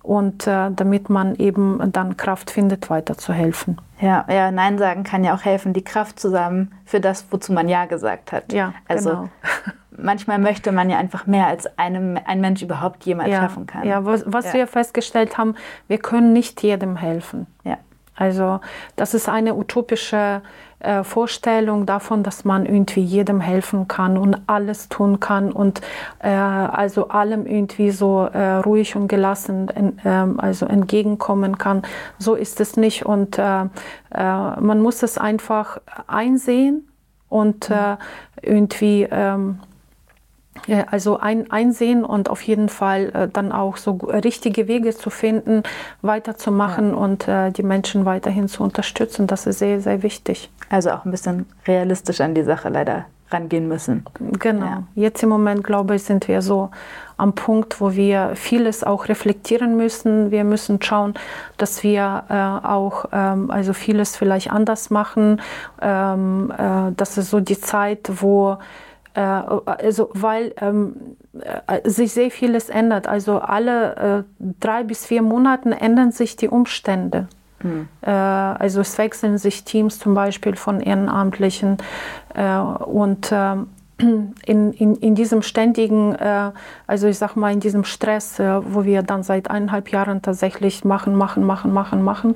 und 0.01 0.47
äh, 0.47 0.71
damit 0.71 1.09
man 1.09 1.35
eben 1.35 1.91
dann 1.91 2.17
Kraft 2.17 2.49
findet, 2.49 2.89
weiterzuhelfen. 2.89 3.79
Ja, 3.99 4.25
ja, 4.29 4.49
Nein 4.49 4.77
sagen 4.77 5.03
kann 5.03 5.23
ja 5.23 5.35
auch 5.35 5.43
helfen, 5.43 5.73
die 5.73 5.83
Kraft 5.83 6.19
zusammen 6.19 6.73
für 6.85 6.99
das, 6.99 7.25
wozu 7.31 7.51
man 7.51 7.67
Ja 7.67 7.85
gesagt 7.85 8.31
hat. 8.31 8.53
Ja, 8.53 8.73
also 8.87 9.09
genau. 9.09 9.29
manchmal 10.01 10.39
möchte 10.39 10.71
man 10.71 10.89
ja 10.89 10.97
einfach 10.97 11.27
mehr, 11.27 11.47
als 11.47 11.77
einem, 11.77 12.17
ein 12.25 12.41
Mensch 12.41 12.62
überhaupt 12.62 13.05
jemals 13.05 13.29
ja, 13.29 13.41
schaffen 13.41 13.67
kann. 13.67 13.88
Ja, 13.88 14.05
was, 14.05 14.23
was 14.25 14.45
ja. 14.45 14.53
wir 14.53 14.67
festgestellt 14.67 15.38
haben, 15.38 15.55
wir 15.88 15.97
können 15.97 16.33
nicht 16.33 16.62
jedem 16.63 16.95
helfen. 16.95 17.47
Ja. 17.63 17.77
Also 18.15 18.59
das 18.97 19.13
ist 19.13 19.29
eine 19.29 19.55
utopische 19.55 20.41
äh, 20.79 21.03
Vorstellung 21.03 21.85
davon, 21.85 22.21
dass 22.21 22.43
man 22.43 22.65
irgendwie 22.65 23.01
jedem 23.01 23.39
helfen 23.39 23.88
kann 23.88 24.17
und 24.17 24.41
alles 24.47 24.89
tun 24.89 25.21
kann 25.21 25.53
und 25.53 25.81
äh, 26.19 26.29
also 26.29 27.07
allem 27.07 27.45
irgendwie 27.45 27.91
so 27.91 28.25
äh, 28.25 28.55
ruhig 28.55 28.97
und 28.97 29.07
gelassen 29.07 29.69
en, 29.69 29.99
ähm, 30.03 30.39
also 30.39 30.65
entgegenkommen 30.65 31.57
kann. 31.57 31.83
So 32.17 32.35
ist 32.35 32.59
es 32.59 32.75
nicht 32.75 33.05
und 33.05 33.38
äh, 33.38 33.62
äh, 33.62 33.67
man 34.13 34.81
muss 34.81 35.01
es 35.01 35.17
einfach 35.17 35.79
einsehen 36.07 36.89
und 37.29 37.69
äh, 37.69 37.95
irgendwie 38.41 39.07
ähm, 39.09 39.59
also 40.89 41.19
ein, 41.19 41.49
einsehen 41.51 42.03
und 42.05 42.29
auf 42.29 42.41
jeden 42.41 42.69
Fall 42.69 43.11
äh, 43.13 43.27
dann 43.27 43.51
auch 43.51 43.77
so 43.77 43.93
richtige 43.93 44.67
Wege 44.67 44.95
zu 44.95 45.09
finden, 45.09 45.63
weiterzumachen 46.01 46.91
ja. 46.91 46.95
und 46.95 47.27
äh, 47.27 47.51
die 47.51 47.63
Menschen 47.63 48.05
weiterhin 48.05 48.47
zu 48.47 48.63
unterstützen. 48.63 49.27
Das 49.27 49.45
ist 49.45 49.59
sehr, 49.59 49.81
sehr 49.81 50.03
wichtig. 50.03 50.49
Also 50.69 50.91
auch 50.91 51.05
ein 51.05 51.11
bisschen 51.11 51.45
realistisch 51.67 52.21
an 52.21 52.35
die 52.35 52.43
Sache 52.43 52.69
leider 52.69 53.05
rangehen 53.31 53.67
müssen. 53.67 54.05
Genau. 54.39 54.65
Ja. 54.65 54.83
Jetzt 54.95 55.23
im 55.23 55.29
Moment, 55.29 55.63
glaube 55.63 55.95
ich, 55.95 56.03
sind 56.03 56.27
wir 56.27 56.41
so 56.41 56.69
am 57.17 57.33
Punkt, 57.33 57.79
wo 57.81 57.93
wir 57.93 58.31
vieles 58.35 58.83
auch 58.83 59.07
reflektieren 59.07 59.77
müssen. 59.77 60.31
Wir 60.31 60.43
müssen 60.43 60.81
schauen, 60.81 61.13
dass 61.57 61.83
wir 61.83 62.23
äh, 62.29 62.67
auch 62.67 63.05
ähm, 63.11 63.51
also 63.51 63.73
vieles 63.73 64.15
vielleicht 64.15 64.51
anders 64.51 64.89
machen. 64.89 65.41
Ähm, 65.81 66.51
äh, 66.57 66.91
das 66.95 67.17
ist 67.17 67.29
so 67.29 67.39
die 67.39 67.59
Zeit, 67.59 68.09
wo 68.21 68.53
äh, 68.53 68.57
also 69.21 70.10
weil 70.13 70.53
ähm, 70.62 71.17
äh, 71.67 71.89
sich 71.89 72.13
sehr 72.13 72.32
vieles 72.32 72.69
ändert. 72.69 73.08
Also 73.08 73.39
alle 73.39 74.25
äh, 74.39 74.45
drei 74.60 74.84
bis 74.84 75.05
vier 75.05 75.21
Monate 75.21 75.71
ändern 75.71 76.12
sich 76.12 76.36
die 76.36 76.49
Umstände. 76.49 77.27
Mhm. 77.63 77.88
Äh, 78.01 78.10
also 78.12 78.82
es 78.82 78.97
wechseln 78.97 79.38
sich 79.38 79.63
Teams 79.63 79.99
zum 79.99 80.13
Beispiel 80.13 80.55
von 80.55 80.79
Ehrenamtlichen 80.79 81.77
äh, 82.34 82.58
und 82.58 83.29
ähm, 83.32 83.67
in, 83.99 84.73
in, 84.73 84.95
in 84.95 85.15
diesem 85.15 85.41
ständigen, 85.41 86.15
äh, 86.15 86.51
also 86.88 87.07
ich 87.07 87.17
sag 87.17 87.35
mal, 87.35 87.51
in 87.51 87.59
diesem 87.59 87.83
Stress, 87.83 88.39
äh, 88.39 88.62
wo 88.73 88.85
wir 88.85 89.03
dann 89.03 89.23
seit 89.23 89.49
eineinhalb 89.49 89.89
Jahren 89.91 90.21
tatsächlich 90.21 90.85
machen, 90.85 91.15
machen, 91.15 91.45
machen, 91.45 91.73
machen, 91.73 92.01
machen, 92.01 92.35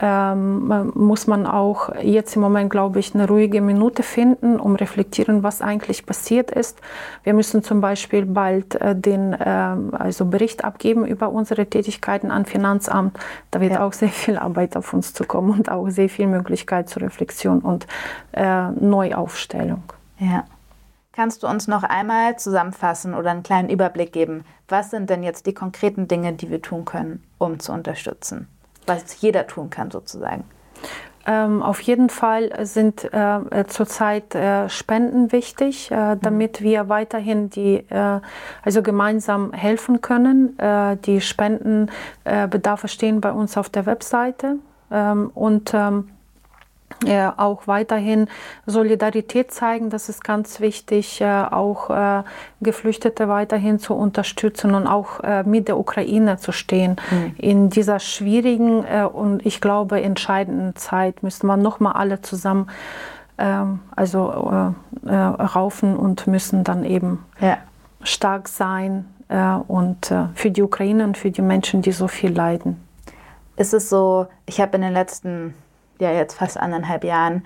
ähm, 0.00 0.90
muss 0.94 1.26
man 1.26 1.46
auch 1.46 1.94
jetzt 2.02 2.36
im 2.36 2.42
Moment, 2.42 2.70
glaube 2.70 2.98
ich, 2.98 3.14
eine 3.14 3.28
ruhige 3.28 3.60
Minute 3.60 4.02
finden, 4.02 4.58
um 4.58 4.76
reflektieren, 4.76 5.42
was 5.42 5.62
eigentlich 5.62 6.04
passiert 6.04 6.50
ist. 6.50 6.80
Wir 7.22 7.34
müssen 7.34 7.62
zum 7.62 7.80
Beispiel 7.80 8.26
bald 8.26 8.74
äh, 8.76 8.96
den 8.96 9.34
äh, 9.34 9.76
also 9.92 10.24
Bericht 10.24 10.64
abgeben 10.64 11.06
über 11.06 11.30
unsere 11.30 11.66
Tätigkeiten 11.66 12.30
an 12.30 12.44
Finanzamt. 12.44 13.18
Da 13.50 13.60
wird 13.60 13.72
ja. 13.72 13.86
auch 13.86 13.92
sehr 13.92 14.08
viel 14.08 14.36
Arbeit 14.36 14.76
auf 14.76 14.92
uns 14.92 15.12
zukommen 15.14 15.50
und 15.50 15.70
auch 15.70 15.88
sehr 15.88 16.08
viel 16.08 16.26
Möglichkeit 16.26 16.88
zur 16.88 17.02
Reflexion 17.02 17.60
und 17.60 17.86
äh, 18.32 18.70
Neuaufstellung. 18.70 19.82
Ja. 20.18 20.44
Kannst 21.14 21.44
du 21.44 21.46
uns 21.46 21.68
noch 21.68 21.84
einmal 21.84 22.36
zusammenfassen 22.40 23.14
oder 23.14 23.30
einen 23.30 23.44
kleinen 23.44 23.68
Überblick 23.68 24.12
geben? 24.12 24.44
Was 24.66 24.90
sind 24.90 25.10
denn 25.10 25.22
jetzt 25.22 25.46
die 25.46 25.54
konkreten 25.54 26.08
Dinge, 26.08 26.32
die 26.32 26.50
wir 26.50 26.60
tun 26.60 26.84
können, 26.84 27.22
um 27.38 27.60
zu 27.60 27.72
unterstützen? 27.72 28.48
Was 28.86 29.20
jeder 29.20 29.46
tun 29.46 29.70
kann 29.70 29.92
sozusagen? 29.92 30.42
Ähm, 31.24 31.62
auf 31.62 31.80
jeden 31.82 32.10
Fall 32.10 32.50
sind 32.66 33.04
äh, 33.14 33.64
zurzeit 33.68 34.34
äh, 34.34 34.68
Spenden 34.68 35.30
wichtig, 35.30 35.90
äh, 35.92 36.16
damit 36.20 36.62
wir 36.62 36.88
weiterhin 36.88 37.48
die, 37.48 37.76
äh, 37.88 38.20
also 38.62 38.82
gemeinsam 38.82 39.52
helfen 39.52 40.00
können. 40.00 40.58
Äh, 40.58 40.96
die 40.96 41.20
Spendenbedarfe 41.20 42.88
stehen 42.88 43.20
bei 43.20 43.30
uns 43.30 43.56
auf 43.56 43.70
der 43.70 43.86
Webseite 43.86 44.56
ähm, 44.90 45.30
und 45.32 45.72
ähm, 45.74 46.10
äh, 47.06 47.28
auch 47.36 47.66
weiterhin 47.66 48.28
Solidarität 48.66 49.52
zeigen. 49.52 49.90
Das 49.90 50.08
ist 50.08 50.24
ganz 50.24 50.60
wichtig, 50.60 51.20
äh, 51.20 51.26
auch 51.26 51.90
äh, 51.90 52.22
Geflüchtete 52.60 53.28
weiterhin 53.28 53.78
zu 53.78 53.94
unterstützen 53.94 54.74
und 54.74 54.86
auch 54.86 55.20
mit 55.44 55.68
der 55.68 55.78
Ukraine 55.78 56.38
zu 56.38 56.50
stehen. 56.50 56.96
Mhm. 57.10 57.34
In 57.36 57.70
dieser 57.70 57.98
schwierigen 57.98 58.84
und 59.12 59.44
ich 59.44 59.60
glaube 59.60 60.00
entscheidenden 60.00 60.74
Zeit 60.76 61.22
müssen 61.22 61.46
wir 61.46 61.58
nochmal 61.58 61.92
alle 61.92 62.22
zusammen 62.22 62.70
ähm, 63.36 63.80
also 63.94 64.62
raufen 65.06 65.96
und 65.96 66.26
müssen 66.26 66.64
dann 66.64 66.84
eben 66.84 67.24
ja. 67.38 67.58
stark 68.02 68.48
sein 68.48 69.04
und 69.68 70.14
für 70.34 70.50
die 70.50 70.62
Ukraine 70.62 71.04
und 71.04 71.18
für 71.18 71.30
die 71.30 71.42
Menschen, 71.42 71.82
die 71.82 71.92
so 71.92 72.08
viel 72.08 72.32
leiden. 72.32 72.80
Ist 73.56 73.74
es 73.74 73.90
so, 73.90 74.26
ich 74.46 74.60
habe 74.60 74.76
in 74.76 74.82
den 74.82 74.92
letzten 74.94 75.54
ja 76.00 76.12
jetzt 76.12 76.34
fast 76.34 76.58
anderthalb 76.58 77.04
Jahren 77.04 77.44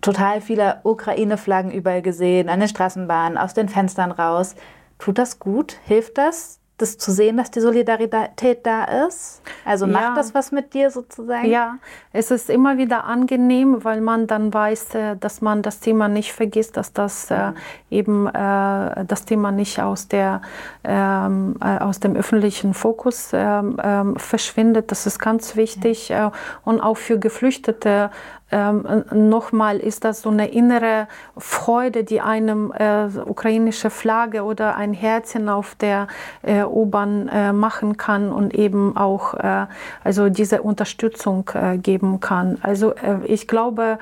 total 0.00 0.40
viele 0.40 0.80
Ukraine-Flaggen 0.82 1.70
überall 1.70 2.02
gesehen, 2.02 2.48
an 2.48 2.60
den 2.60 2.68
Straßenbahnen, 2.68 3.38
aus 3.38 3.54
den 3.54 3.68
Fenstern 3.68 4.10
raus. 4.10 4.54
Tut 4.98 5.18
das 5.18 5.38
gut? 5.38 5.78
Hilft 5.84 6.18
das? 6.18 6.61
Das 6.82 6.98
zu 6.98 7.10
sehen, 7.12 7.36
dass 7.36 7.50
die 7.50 7.60
Solidarität 7.60 8.66
da 8.66 9.06
ist? 9.06 9.40
Also 9.64 9.86
macht 9.86 10.02
ja. 10.02 10.14
das 10.14 10.34
was 10.34 10.52
mit 10.52 10.74
dir 10.74 10.90
sozusagen? 10.90 11.48
Ja, 11.48 11.78
es 12.12 12.30
ist 12.30 12.50
immer 12.50 12.76
wieder 12.76 13.04
angenehm, 13.04 13.84
weil 13.84 14.00
man 14.00 14.26
dann 14.26 14.52
weiß, 14.52 14.94
äh, 14.94 15.16
dass 15.16 15.40
man 15.40 15.62
das 15.62 15.80
Thema 15.80 16.08
nicht 16.08 16.32
vergisst, 16.32 16.76
dass 16.76 16.92
das 16.92 17.30
äh, 17.30 17.50
mhm. 17.50 17.54
eben 17.90 18.26
äh, 18.26 19.04
das 19.06 19.24
Thema 19.24 19.52
nicht 19.52 19.80
aus, 19.80 20.08
der, 20.08 20.42
ähm, 20.84 21.56
äh, 21.62 21.78
aus 21.78 22.00
dem 22.00 22.16
öffentlichen 22.16 22.74
Fokus 22.74 23.30
ähm, 23.32 23.76
ähm, 23.82 24.16
verschwindet. 24.16 24.90
Das 24.90 25.06
ist 25.06 25.18
ganz 25.18 25.56
wichtig. 25.56 26.10
Äh, 26.10 26.30
und 26.64 26.80
auch 26.80 26.96
für 26.96 27.18
Geflüchtete 27.18 28.10
ähm, 28.52 29.04
nochmal 29.12 29.78
ist 29.78 30.04
das 30.04 30.22
so 30.22 30.30
eine 30.30 30.48
innere 30.48 31.08
Freude, 31.36 32.04
die 32.04 32.20
einem 32.20 32.72
äh, 32.72 33.06
ukrainische 33.24 33.90
Flagge 33.90 34.44
oder 34.44 34.76
ein 34.76 34.92
Herzchen 34.92 35.48
auf 35.48 35.74
der 35.74 36.06
äh, 36.42 36.62
U-Bahn 36.62 37.28
äh, 37.28 37.52
machen 37.52 37.96
kann 37.96 38.30
und 38.30 38.54
eben 38.54 38.96
auch 38.96 39.34
äh, 39.34 39.66
also 40.04 40.28
diese 40.28 40.62
Unterstützung 40.62 41.50
äh, 41.54 41.78
geben 41.78 42.20
kann. 42.20 42.58
Also 42.62 42.92
äh, 42.92 43.24
ich 43.24 43.48
glaube, 43.48 43.98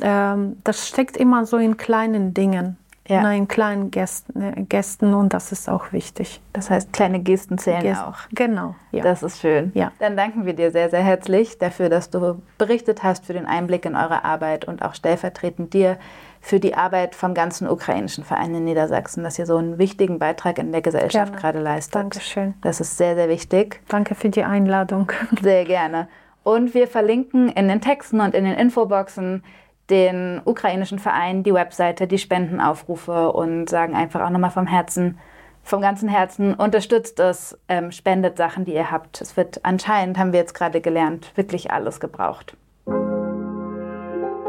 ähm, 0.00 0.56
das 0.64 0.88
steckt 0.88 1.16
immer 1.16 1.44
so 1.44 1.58
in 1.58 1.76
kleinen 1.76 2.34
Dingen 2.34 2.79
ja. 3.10 3.30
in 3.32 3.48
kleinen 3.48 3.90
Gästen, 3.90 4.40
äh, 4.40 4.62
Gästen 4.62 5.14
und 5.14 5.34
das 5.34 5.52
ist 5.52 5.68
auch 5.68 5.92
wichtig. 5.92 6.40
Das 6.52 6.70
heißt, 6.70 6.92
kleine 6.92 7.20
Gesten 7.20 7.58
zählen 7.58 7.82
Gesten. 7.82 8.04
auch. 8.04 8.18
Genau. 8.32 8.74
Ja. 8.92 9.02
Das 9.02 9.22
ist 9.22 9.40
schön. 9.40 9.72
Ja. 9.74 9.92
Dann 9.98 10.16
danken 10.16 10.46
wir 10.46 10.54
dir 10.54 10.70
sehr, 10.70 10.90
sehr 10.90 11.02
herzlich 11.02 11.58
dafür, 11.58 11.88
dass 11.88 12.10
du 12.10 12.40
berichtet 12.58 13.02
hast, 13.02 13.26
für 13.26 13.32
den 13.32 13.46
Einblick 13.46 13.84
in 13.84 13.96
eure 13.96 14.24
Arbeit 14.24 14.64
und 14.64 14.82
auch 14.82 14.94
stellvertretend 14.94 15.74
dir 15.74 15.98
für 16.40 16.58
die 16.58 16.74
Arbeit 16.74 17.14
vom 17.14 17.34
ganzen 17.34 17.68
ukrainischen 17.68 18.24
Verein 18.24 18.54
in 18.54 18.64
Niedersachsen, 18.64 19.22
dass 19.22 19.38
ihr 19.38 19.46
so 19.46 19.56
einen 19.56 19.78
wichtigen 19.78 20.18
Beitrag 20.18 20.58
in 20.58 20.72
der 20.72 20.80
Gesellschaft 20.80 21.32
gerne. 21.32 21.40
gerade 21.40 21.58
leistet. 21.60 21.96
Dankeschön. 21.96 22.54
Das 22.62 22.80
ist 22.80 22.96
sehr, 22.96 23.14
sehr 23.14 23.28
wichtig. 23.28 23.80
Danke 23.88 24.14
für 24.14 24.30
die 24.30 24.44
Einladung. 24.44 25.12
Sehr 25.42 25.64
gerne. 25.64 26.08
Und 26.42 26.72
wir 26.72 26.88
verlinken 26.88 27.50
in 27.50 27.68
den 27.68 27.80
Texten 27.80 28.20
und 28.20 28.34
in 28.34 28.44
den 28.44 28.54
Infoboxen 28.54 29.42
den 29.90 30.40
ukrainischen 30.44 30.98
Verein, 30.98 31.42
die 31.42 31.52
Webseite, 31.52 32.06
die 32.06 32.18
Spendenaufrufe 32.18 33.32
und 33.32 33.68
sagen 33.68 33.94
einfach 33.94 34.20
auch 34.22 34.30
nochmal 34.30 34.50
vom 34.50 34.66
Herzen, 34.66 35.18
vom 35.62 35.82
ganzen 35.82 36.08
Herzen, 36.08 36.54
unterstützt 36.54 37.20
es, 37.20 37.58
ähm, 37.68 37.92
spendet 37.92 38.36
Sachen, 38.36 38.64
die 38.64 38.74
ihr 38.74 38.90
habt. 38.90 39.20
Es 39.20 39.36
wird 39.36 39.64
anscheinend, 39.64 40.18
haben 40.18 40.32
wir 40.32 40.40
jetzt 40.40 40.54
gerade 40.54 40.80
gelernt, 40.80 41.36
wirklich 41.36 41.70
alles 41.70 42.00
gebraucht. 42.00 42.56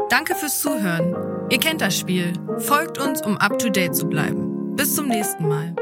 Danke 0.08 0.34
fürs 0.34 0.60
Zuhören. 0.60 1.16
Ihr 1.50 1.58
kennt 1.58 1.80
das 1.80 1.98
Spiel. 1.98 2.32
Folgt 2.58 2.98
uns, 2.98 3.22
um 3.22 3.36
up-to-date 3.38 3.94
zu 3.94 4.06
bleiben. 4.06 4.74
Bis 4.76 4.94
zum 4.94 5.08
nächsten 5.08 5.48
Mal. 5.48 5.74